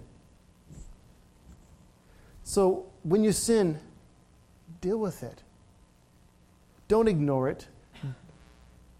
So 2.45 2.85
when 3.03 3.25
you 3.25 3.33
sin, 3.33 3.77
deal 4.79 4.97
with 4.97 5.21
it. 5.21 5.43
Don't 6.87 7.09
ignore 7.09 7.49
it. 7.49 7.67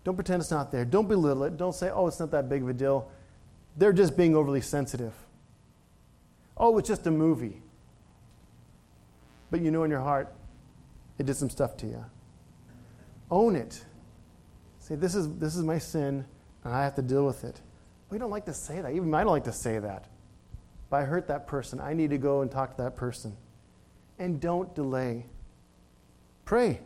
Don't 0.03 0.15
pretend 0.15 0.41
it's 0.41 0.51
not 0.51 0.69
there. 0.69 0.83
Don't 0.83 1.07
belittle 1.07 1.43
it. 1.45 1.55
Don't 1.55 1.73
say, 1.73 1.89
oh, 1.89 2.07
it's 2.07 2.19
not 2.19 2.31
that 2.31 2.49
big 2.49 2.61
of 2.61 2.67
a 2.67 2.73
deal. 2.73 3.09
They're 3.77 3.93
just 3.93 4.15
being 4.15 4.35
overly 4.35 4.61
sensitive. 4.61 5.13
Oh, 6.55 6.77
it's 6.77 6.87
just 6.87 7.07
a 7.07 7.11
movie. 7.11 7.61
But 9.49 9.61
you 9.61 9.71
know 9.71 9.83
in 9.83 9.91
your 9.91 10.01
heart, 10.01 10.33
it 11.17 11.25
did 11.25 11.35
some 11.35 11.49
stuff 11.49 11.77
to 11.77 11.87
you. 11.87 12.03
Own 13.31 13.55
it. 13.55 13.83
Say, 14.79 14.95
this 14.95 15.15
is, 15.15 15.37
this 15.37 15.55
is 15.55 15.63
my 15.63 15.79
sin, 15.79 16.25
and 16.63 16.73
I 16.73 16.83
have 16.83 16.95
to 16.95 17.01
deal 17.01 17.25
with 17.25 17.43
it. 17.43 17.61
We 18.09 18.17
don't 18.17 18.31
like 18.31 18.45
to 18.45 18.53
say 18.53 18.81
that. 18.81 18.91
Even 18.91 19.13
I 19.13 19.23
don't 19.23 19.31
like 19.31 19.45
to 19.45 19.53
say 19.53 19.79
that. 19.79 20.05
But 20.89 20.97
I 20.97 21.03
hurt 21.05 21.27
that 21.27 21.47
person, 21.47 21.79
I 21.79 21.93
need 21.93 22.11
to 22.11 22.17
go 22.17 22.41
and 22.41 22.51
talk 22.51 22.75
to 22.75 22.83
that 22.83 22.95
person. 22.95 23.35
And 24.19 24.39
don't 24.39 24.75
delay. 24.75 25.25
Pray. 26.45 26.79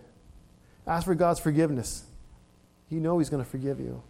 Ask 0.86 1.06
for 1.06 1.16
God's 1.16 1.40
forgiveness. 1.40 2.06
You 2.90 3.02
know 3.02 3.20
He's 3.20 3.30
going 3.30 3.44
to 3.44 3.50
forgive 3.50 3.80
you. 3.80 4.02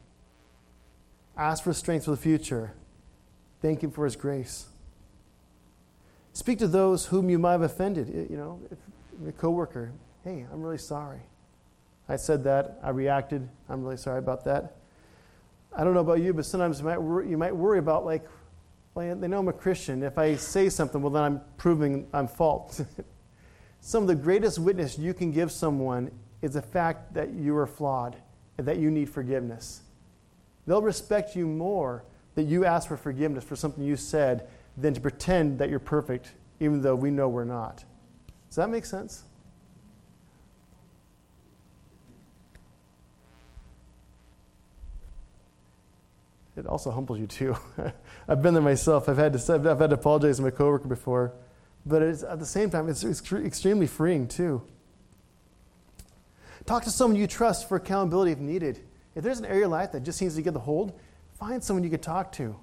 Ask 1.37 1.63
for 1.63 1.73
strength 1.73 2.05
for 2.05 2.11
the 2.11 2.17
future. 2.17 2.73
Thank 3.61 3.83
Him 3.83 3.91
for 3.91 4.05
His 4.05 4.15
grace. 4.15 4.67
Speak 6.33 6.59
to 6.59 6.67
those 6.67 7.07
whom 7.07 7.29
you 7.29 7.39
might 7.39 7.53
have 7.53 7.61
offended. 7.61 8.27
You 8.29 8.37
know, 8.37 8.59
a 9.27 9.31
coworker, 9.31 9.91
hey, 10.23 10.45
I'm 10.51 10.61
really 10.61 10.77
sorry. 10.77 11.21
I 12.09 12.15
said 12.15 12.43
that. 12.45 12.79
I 12.83 12.89
reacted. 12.89 13.47
I'm 13.69 13.83
really 13.83 13.97
sorry 13.97 14.19
about 14.19 14.45
that. 14.45 14.75
I 15.75 15.83
don't 15.83 15.93
know 15.93 15.99
about 15.99 16.21
you, 16.21 16.33
but 16.33 16.45
sometimes 16.45 16.79
you 16.79 16.85
might 16.85 17.29
you 17.29 17.37
might 17.37 17.55
worry 17.55 17.79
about 17.79 18.05
like, 18.05 18.27
well, 18.95 19.15
they 19.15 19.27
know 19.27 19.39
I'm 19.39 19.47
a 19.47 19.53
Christian. 19.53 20.01
If 20.01 20.17
I 20.17 20.35
say 20.35 20.69
something, 20.69 21.01
well, 21.01 21.11
then 21.11 21.23
I'm 21.23 21.41
proving 21.57 22.07
I'm 22.13 22.27
fault. 22.27 22.81
Some 23.79 24.03
of 24.03 24.07
the 24.07 24.15
greatest 24.15 24.57
witness 24.57 24.97
you 24.97 25.13
can 25.13 25.31
give 25.31 25.51
someone 25.51 26.11
is 26.41 26.53
the 26.53 26.61
fact 26.61 27.13
that 27.13 27.33
you 27.33 27.55
are 27.57 27.67
flawed 27.67 28.15
and 28.57 28.67
that 28.67 28.77
you 28.77 28.89
need 28.89 29.09
forgiveness. 29.09 29.81
They'll 30.67 30.81
respect 30.81 31.35
you 31.35 31.47
more 31.47 32.03
that 32.35 32.43
you 32.43 32.65
ask 32.65 32.87
for 32.87 32.97
forgiveness 32.97 33.43
for 33.43 33.55
something 33.55 33.83
you 33.83 33.95
said 33.95 34.47
than 34.75 34.93
to 34.93 35.01
pretend 35.01 35.57
that 35.59 35.69
you're 35.69 35.79
perfect, 35.79 36.33
even 36.59 36.81
though 36.81 36.95
we 36.95 37.09
know 37.09 37.29
we're 37.29 37.45
not. 37.45 37.83
Does 38.49 38.57
that 38.57 38.69
make 38.69 38.85
sense? 38.85 39.23
It 46.57 46.65
also 46.65 46.91
humbles 46.91 47.19
you 47.19 47.27
too. 47.27 47.55
I've 48.27 48.41
been 48.41 48.53
there 48.53 48.63
myself. 48.63 49.07
I've 49.07 49.17
had 49.17 49.33
to 49.33 49.53
I've 49.53 49.79
had 49.79 49.91
to 49.91 49.95
apologize 49.95 50.37
to 50.37 50.43
my 50.43 50.49
coworker 50.49 50.87
before, 50.87 51.33
but 51.85 52.01
at 52.01 52.39
the 52.39 52.45
same 52.45 52.69
time, 52.69 52.89
it's 52.89 53.03
extremely 53.03 53.87
freeing 53.87 54.27
too. 54.27 54.63
Talk 56.65 56.83
to 56.83 56.89
someone 56.89 57.19
you 57.19 57.27
trust 57.27 57.69
for 57.69 57.77
accountability 57.77 58.31
if 58.31 58.39
needed. 58.39 58.81
If 59.17 59.23
there's 59.23 59.39
an 59.39 59.45
area 59.45 59.65
of 59.65 59.71
life 59.71 59.93
that 59.93 60.03
just 60.03 60.21
needs 60.21 60.35
to 60.35 60.43
get 60.43 60.53
the 60.53 60.59
hold, 60.59 60.93
find 61.39 61.61
someone 61.63 61.83
you 61.83 61.89
can 61.89 61.99
talk 61.99 62.31
to. 62.33 62.55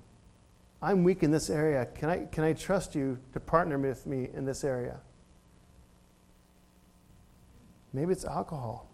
I'm 0.81 1.03
weak 1.03 1.25
in 1.25 1.33
this 1.33 1.51
area. 1.51 1.89
Can 1.97 2.09
I, 2.09 2.27
can 2.31 2.45
I 2.45 2.53
trust 2.53 2.95
you 2.95 3.19
to 3.33 3.41
partner 3.41 3.77
with 3.77 4.07
me 4.07 4.29
in 4.33 4.45
this 4.45 4.63
area? 4.63 5.01
Maybe 7.93 8.13
it's 8.13 8.25
alcohol. 8.25 8.89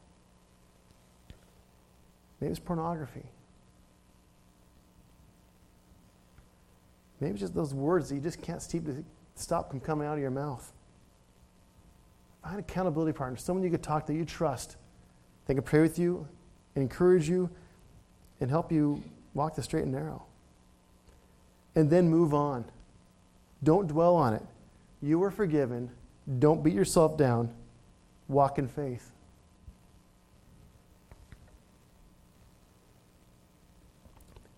Maybe 2.41 2.51
it's 2.51 2.59
pornography. 2.59 3.27
Maybe 7.21 7.33
it's 7.33 7.41
just 7.41 7.55
those 7.55 7.75
words 7.75 8.09
that 8.09 8.15
you 8.15 8.23
just 8.23 8.41
can't 8.41 8.63
stop 9.35 9.69
from 9.69 9.81
coming 9.81 10.09
out 10.09 10.15
of 10.15 10.21
your 10.21 10.31
mouth. 10.31 10.73
Find 12.43 12.55
an 12.55 12.61
accountability 12.61 13.13
partner, 13.13 13.37
someone 13.37 13.63
you 13.63 13.71
could 13.71 13.83
talk 13.83 14.07
to, 14.07 14.15
you 14.15 14.25
trust. 14.25 14.79
They 15.47 15.53
can 15.53 15.63
pray 15.63 15.83
with 15.83 15.99
you, 15.99 16.27
encourage 16.77 17.29
you, 17.29 17.51
and 18.41 18.51
help 18.51 18.73
you 18.73 19.03
walk 19.35 19.55
the 19.55 19.63
straight 19.63 19.85
and 19.85 19.93
narrow 19.93 20.25
and 21.75 21.91
then 21.91 22.09
move 22.09 22.35
on. 22.35 22.65
Don't 23.63 23.87
dwell 23.87 24.17
on 24.17 24.35
it. 24.35 24.43
You 25.03 25.19
were 25.19 25.31
forgiven. 25.31 25.91
Don't 26.39 26.63
beat 26.63 26.75
yourself 26.75 27.17
down. 27.17 27.51
Walk 28.29 28.59
in 28.59 28.69
faith. 28.69 29.11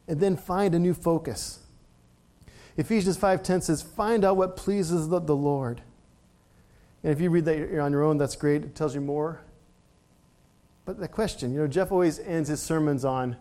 And 0.09 0.20
then 0.20 0.37
find 0.37 0.75
a 0.75 0.79
new 0.79 0.94
focus. 0.94 1.61
Ephesians 2.77 3.16
5:10 3.16 3.62
says, 3.62 3.83
"Find 3.83 4.25
out 4.25 4.37
what 4.37 4.57
pleases 4.57 5.09
the, 5.09 5.20
the 5.20 5.37
Lord." 5.37 5.83
And 7.03 7.12
if 7.12 7.20
you 7.20 7.31
read 7.31 7.44
that 7.44 7.81
on 7.81 7.92
your 7.92 8.03
own, 8.03 8.18
that's 8.18 8.37
great. 8.37 8.64
It 8.64 8.75
tells 8.75 8.94
you 8.94 9.01
more. 9.01 9.40
But 10.85 10.99
the 10.99 11.09
question, 11.09 11.53
you 11.53 11.61
know, 11.61 11.66
Jeff 11.68 11.92
always 11.92 12.18
ends 12.18 12.49
his 12.49 12.61
sermons 12.61 13.05
on 13.05 13.37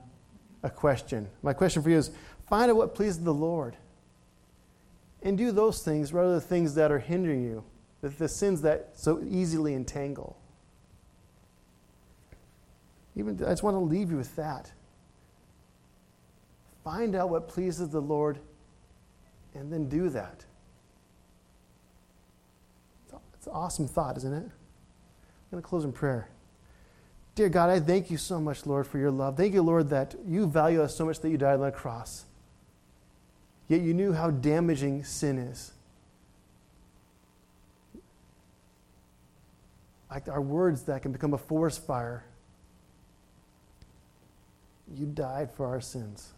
a 0.64 0.70
question. 0.70 1.28
My 1.42 1.54
question 1.54 1.82
for 1.82 1.90
you 1.90 1.98
is 1.98 2.12
Find 2.48 2.70
out 2.70 2.76
what 2.76 2.94
pleases 2.94 3.24
the 3.24 3.34
Lord. 3.34 3.78
And 5.24 5.38
do 5.38 5.52
those 5.52 5.84
things 5.84 6.12
rather 6.12 6.32
than 6.32 6.42
things 6.42 6.76
that 6.76 6.92
are 6.92 7.00
hindering 7.00 7.44
you, 7.44 7.64
the, 8.02 8.10
the 8.10 8.28
sins 8.28 8.62
that 8.64 8.90
so 8.96 9.24
easily 9.30 9.74
entangle. 9.74 10.38
Even 13.16 13.36
I 13.44 13.50
just 13.50 13.64
want 13.64 13.76
to 13.76 13.80
leave 13.80 14.12
you 14.12 14.18
with 14.18 14.36
that. 14.36 14.72
Find 16.84 17.16
out 17.16 17.30
what 17.30 17.48
pleases 17.48 17.90
the 17.90 18.02
Lord 18.02 18.40
and 19.54 19.72
then 19.72 19.88
do 19.88 20.10
that. 20.10 20.44
It's 23.42 23.48
an 23.48 23.54
awesome 23.54 23.88
thought, 23.88 24.18
isn't 24.18 24.34
it? 24.34 24.44
I'm 24.44 24.52
going 25.50 25.64
to 25.64 25.68
close 25.68 25.84
in 25.84 25.92
prayer. 25.92 26.30
Dear 27.34 27.50
God, 27.50 27.70
I 27.70 27.80
thank 27.80 28.12
you 28.12 28.18
so 28.18 28.40
much, 28.40 28.66
Lord, 28.66 28.86
for 28.86 28.98
your 28.98 29.12
love. 29.12 29.38
Thank 29.38 29.54
you, 29.54 29.62
Lord, 29.62 29.90
that 29.90 30.16
you 30.28 30.48
value 30.48 30.82
us 30.82 30.96
so 30.96 31.06
much 31.06 31.20
that 31.22 31.30
you 31.30 31.38
died 31.38 31.56
on 31.56 31.62
the 31.62 31.72
cross. 31.72 32.26
Yet 33.70 33.82
you 33.82 33.94
knew 33.94 34.12
how 34.12 34.32
damaging 34.32 35.06
sin 35.06 35.38
is. 35.38 35.72
Like 40.10 40.28
our 40.28 40.42
words 40.42 40.84
that 40.84 41.02
can 41.02 41.14
become 41.14 41.34
a 41.34 41.38
forest 41.38 41.86
fire. 41.88 42.26
You 44.94 45.06
died 45.06 45.52
for 45.54 45.66
our 45.66 45.80
sins 45.80 46.34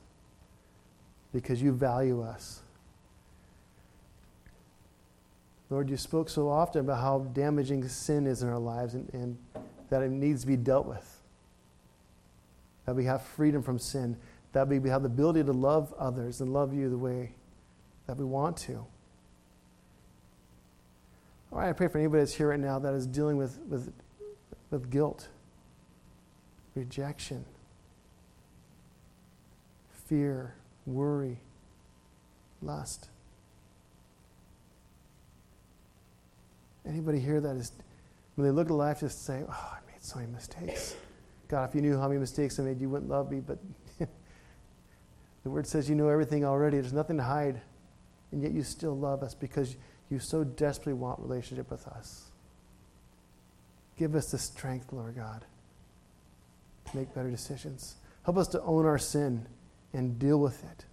because 1.34 1.60
you 1.60 1.71
value 1.71 2.21
us. 2.21 2.62
Lord, 5.71 5.89
you 5.89 5.97
spoke 5.97 6.29
so 6.29 6.49
often 6.49 6.82
about 6.82 7.01
how 7.01 7.19
damaging 7.34 7.88
sin 7.88 8.27
is 8.27 8.43
in 8.43 8.49
our 8.49 8.60
lives 8.60 8.93
and, 8.93 9.10
and 9.12 9.38
that 9.93 10.01
it 10.01 10.12
needs 10.12 10.41
to 10.41 10.47
be 10.47 10.58
dealt 10.58 10.86
with. 10.86 11.21
That 12.86 12.95
we 12.95 13.06
have 13.06 13.21
freedom 13.21 13.62
from 13.62 13.79
sin 13.79 14.17
that 14.53 14.67
we 14.67 14.89
have 14.89 15.01
the 15.01 15.08
ability 15.08 15.43
to 15.43 15.51
love 15.51 15.93
others 15.99 16.39
and 16.39 16.53
love 16.53 16.73
you 16.73 16.89
the 16.89 16.97
way 16.97 17.32
that 18.08 18.17
we 18.17 18.23
want 18.23 18.56
to. 18.56 18.86
All 21.51 21.60
right, 21.60 21.69
I 21.69 21.73
pray 21.73 21.88
for 21.88 21.97
anybody 21.97 22.21
that's 22.21 22.34
here 22.34 22.49
right 22.49 22.60
now 22.60 22.79
that 22.79 22.93
is 22.93 23.06
dealing 23.06 23.38
with, 23.38 23.60
with, 23.67 23.91
with 24.69 24.89
guilt, 24.89 25.27
rejection, 26.75 27.45
fear, 30.08 30.56
worry, 30.86 31.39
lust. 32.62 33.10
Anybody 36.88 37.19
here 37.19 37.39
that 37.41 37.56
is, 37.56 37.71
when 38.36 38.45
they 38.45 38.51
look 38.51 38.67
at 38.67 38.73
life, 38.73 38.99
just 38.99 39.25
say, 39.25 39.43
Oh, 39.49 39.77
so 40.03 40.19
many 40.19 40.31
mistakes. 40.31 40.95
God, 41.47 41.69
if 41.69 41.75
you 41.75 41.81
knew 41.81 41.97
how 41.97 42.07
many 42.07 42.19
mistakes 42.19 42.59
I 42.59 42.63
made, 42.63 42.81
you 42.81 42.89
wouldn't 42.89 43.09
love 43.09 43.31
me, 43.31 43.39
but 43.39 43.57
the 43.99 45.49
word 45.49 45.65
says 45.65 45.89
you 45.89 45.95
know 45.95 46.09
everything 46.09 46.43
already. 46.43 46.77
There's 46.79 46.93
nothing 46.93 47.17
to 47.17 47.23
hide. 47.23 47.61
And 48.31 48.41
yet 48.41 48.51
you 48.51 48.63
still 48.63 48.97
love 48.97 49.23
us 49.23 49.33
because 49.33 49.77
you 50.09 50.19
so 50.19 50.43
desperately 50.43 50.93
want 50.93 51.19
relationship 51.19 51.71
with 51.71 51.87
us. 51.87 52.31
Give 53.97 54.15
us 54.15 54.31
the 54.31 54.37
strength, 54.37 54.91
Lord 54.91 55.15
God, 55.15 55.45
to 56.89 56.97
make 56.97 57.13
better 57.13 57.29
decisions. 57.29 57.95
Help 58.23 58.37
us 58.37 58.47
to 58.49 58.61
own 58.63 58.85
our 58.85 58.97
sin 58.97 59.47
and 59.93 60.19
deal 60.19 60.39
with 60.39 60.63
it, 60.63 60.85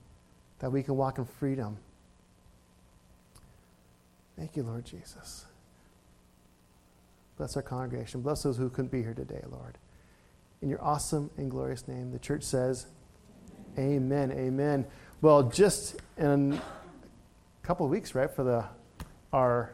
that 0.59 0.71
we 0.71 0.83
can 0.83 0.97
walk 0.97 1.19
in 1.19 1.25
freedom. 1.25 1.79
Thank 4.37 4.57
you, 4.57 4.63
Lord 4.63 4.85
Jesus. 4.85 5.47
Bless 7.41 7.57
our 7.57 7.63
congregation. 7.63 8.21
Bless 8.21 8.43
those 8.43 8.59
who 8.59 8.69
couldn't 8.69 8.91
be 8.91 9.01
here 9.01 9.15
today, 9.15 9.43
Lord. 9.51 9.79
In 10.61 10.69
your 10.69 10.85
awesome 10.85 11.31
and 11.39 11.51
glorious 11.51 11.89
name, 11.89 12.13
the 12.13 12.19
church 12.19 12.43
says, 12.43 12.85
Amen. 13.79 14.31
Amen. 14.31 14.85
Well, 15.23 15.45
just 15.45 15.97
in 16.19 16.53
a 16.53 17.67
couple 17.67 17.87
of 17.87 17.91
weeks, 17.91 18.15
right, 18.15 18.31
for 18.31 18.45
the 18.45 18.67
our 19.33 19.73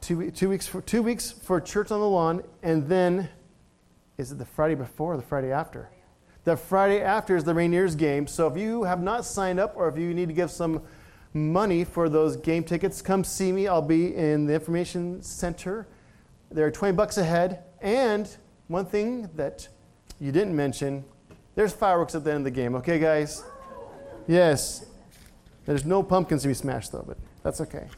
two, 0.00 0.32
two 0.32 0.48
weeks 0.48 0.66
for 0.66 0.80
two 0.80 1.00
weeks 1.00 1.30
for 1.30 1.60
church 1.60 1.92
on 1.92 2.00
the 2.00 2.08
lawn, 2.08 2.42
and 2.64 2.88
then 2.88 3.28
is 4.18 4.32
it 4.32 4.38
the 4.38 4.46
Friday 4.46 4.74
before 4.74 5.12
or 5.12 5.16
the 5.16 5.22
Friday 5.22 5.52
after? 5.52 5.90
The 6.42 6.56
Friday 6.56 7.02
after 7.02 7.36
is 7.36 7.44
the 7.44 7.54
Rainiers 7.54 7.96
game. 7.96 8.26
So 8.26 8.48
if 8.48 8.56
you 8.56 8.82
have 8.82 9.00
not 9.00 9.24
signed 9.24 9.60
up, 9.60 9.74
or 9.76 9.88
if 9.88 9.96
you 9.96 10.12
need 10.12 10.26
to 10.26 10.34
give 10.34 10.50
some 10.50 10.82
money 11.34 11.84
for 11.84 12.08
those 12.08 12.36
game 12.36 12.64
tickets, 12.64 13.02
come 13.02 13.24
see 13.24 13.52
me. 13.52 13.66
I'll 13.66 13.82
be 13.82 14.14
in 14.14 14.46
the 14.46 14.54
information 14.54 15.20
center. 15.20 15.86
There 16.50 16.64
are 16.64 16.70
20 16.70 16.94
bucks 16.94 17.18
a 17.18 17.24
head. 17.24 17.64
And 17.82 18.28
one 18.68 18.86
thing 18.86 19.28
that 19.34 19.68
you 20.20 20.32
didn't 20.32 20.56
mention 20.56 21.04
there's 21.54 21.72
fireworks 21.72 22.14
at 22.14 22.24
the 22.24 22.30
end 22.30 22.38
of 22.38 22.44
the 22.44 22.50
game, 22.50 22.74
okay, 22.76 22.98
guys? 22.98 23.44
Yes. 24.26 24.86
There's 25.66 25.84
no 25.84 26.02
pumpkins 26.02 26.42
to 26.42 26.48
be 26.48 26.54
smashed, 26.54 26.92
though, 26.92 27.04
but 27.06 27.16
that's 27.42 27.60
okay. 27.60 27.88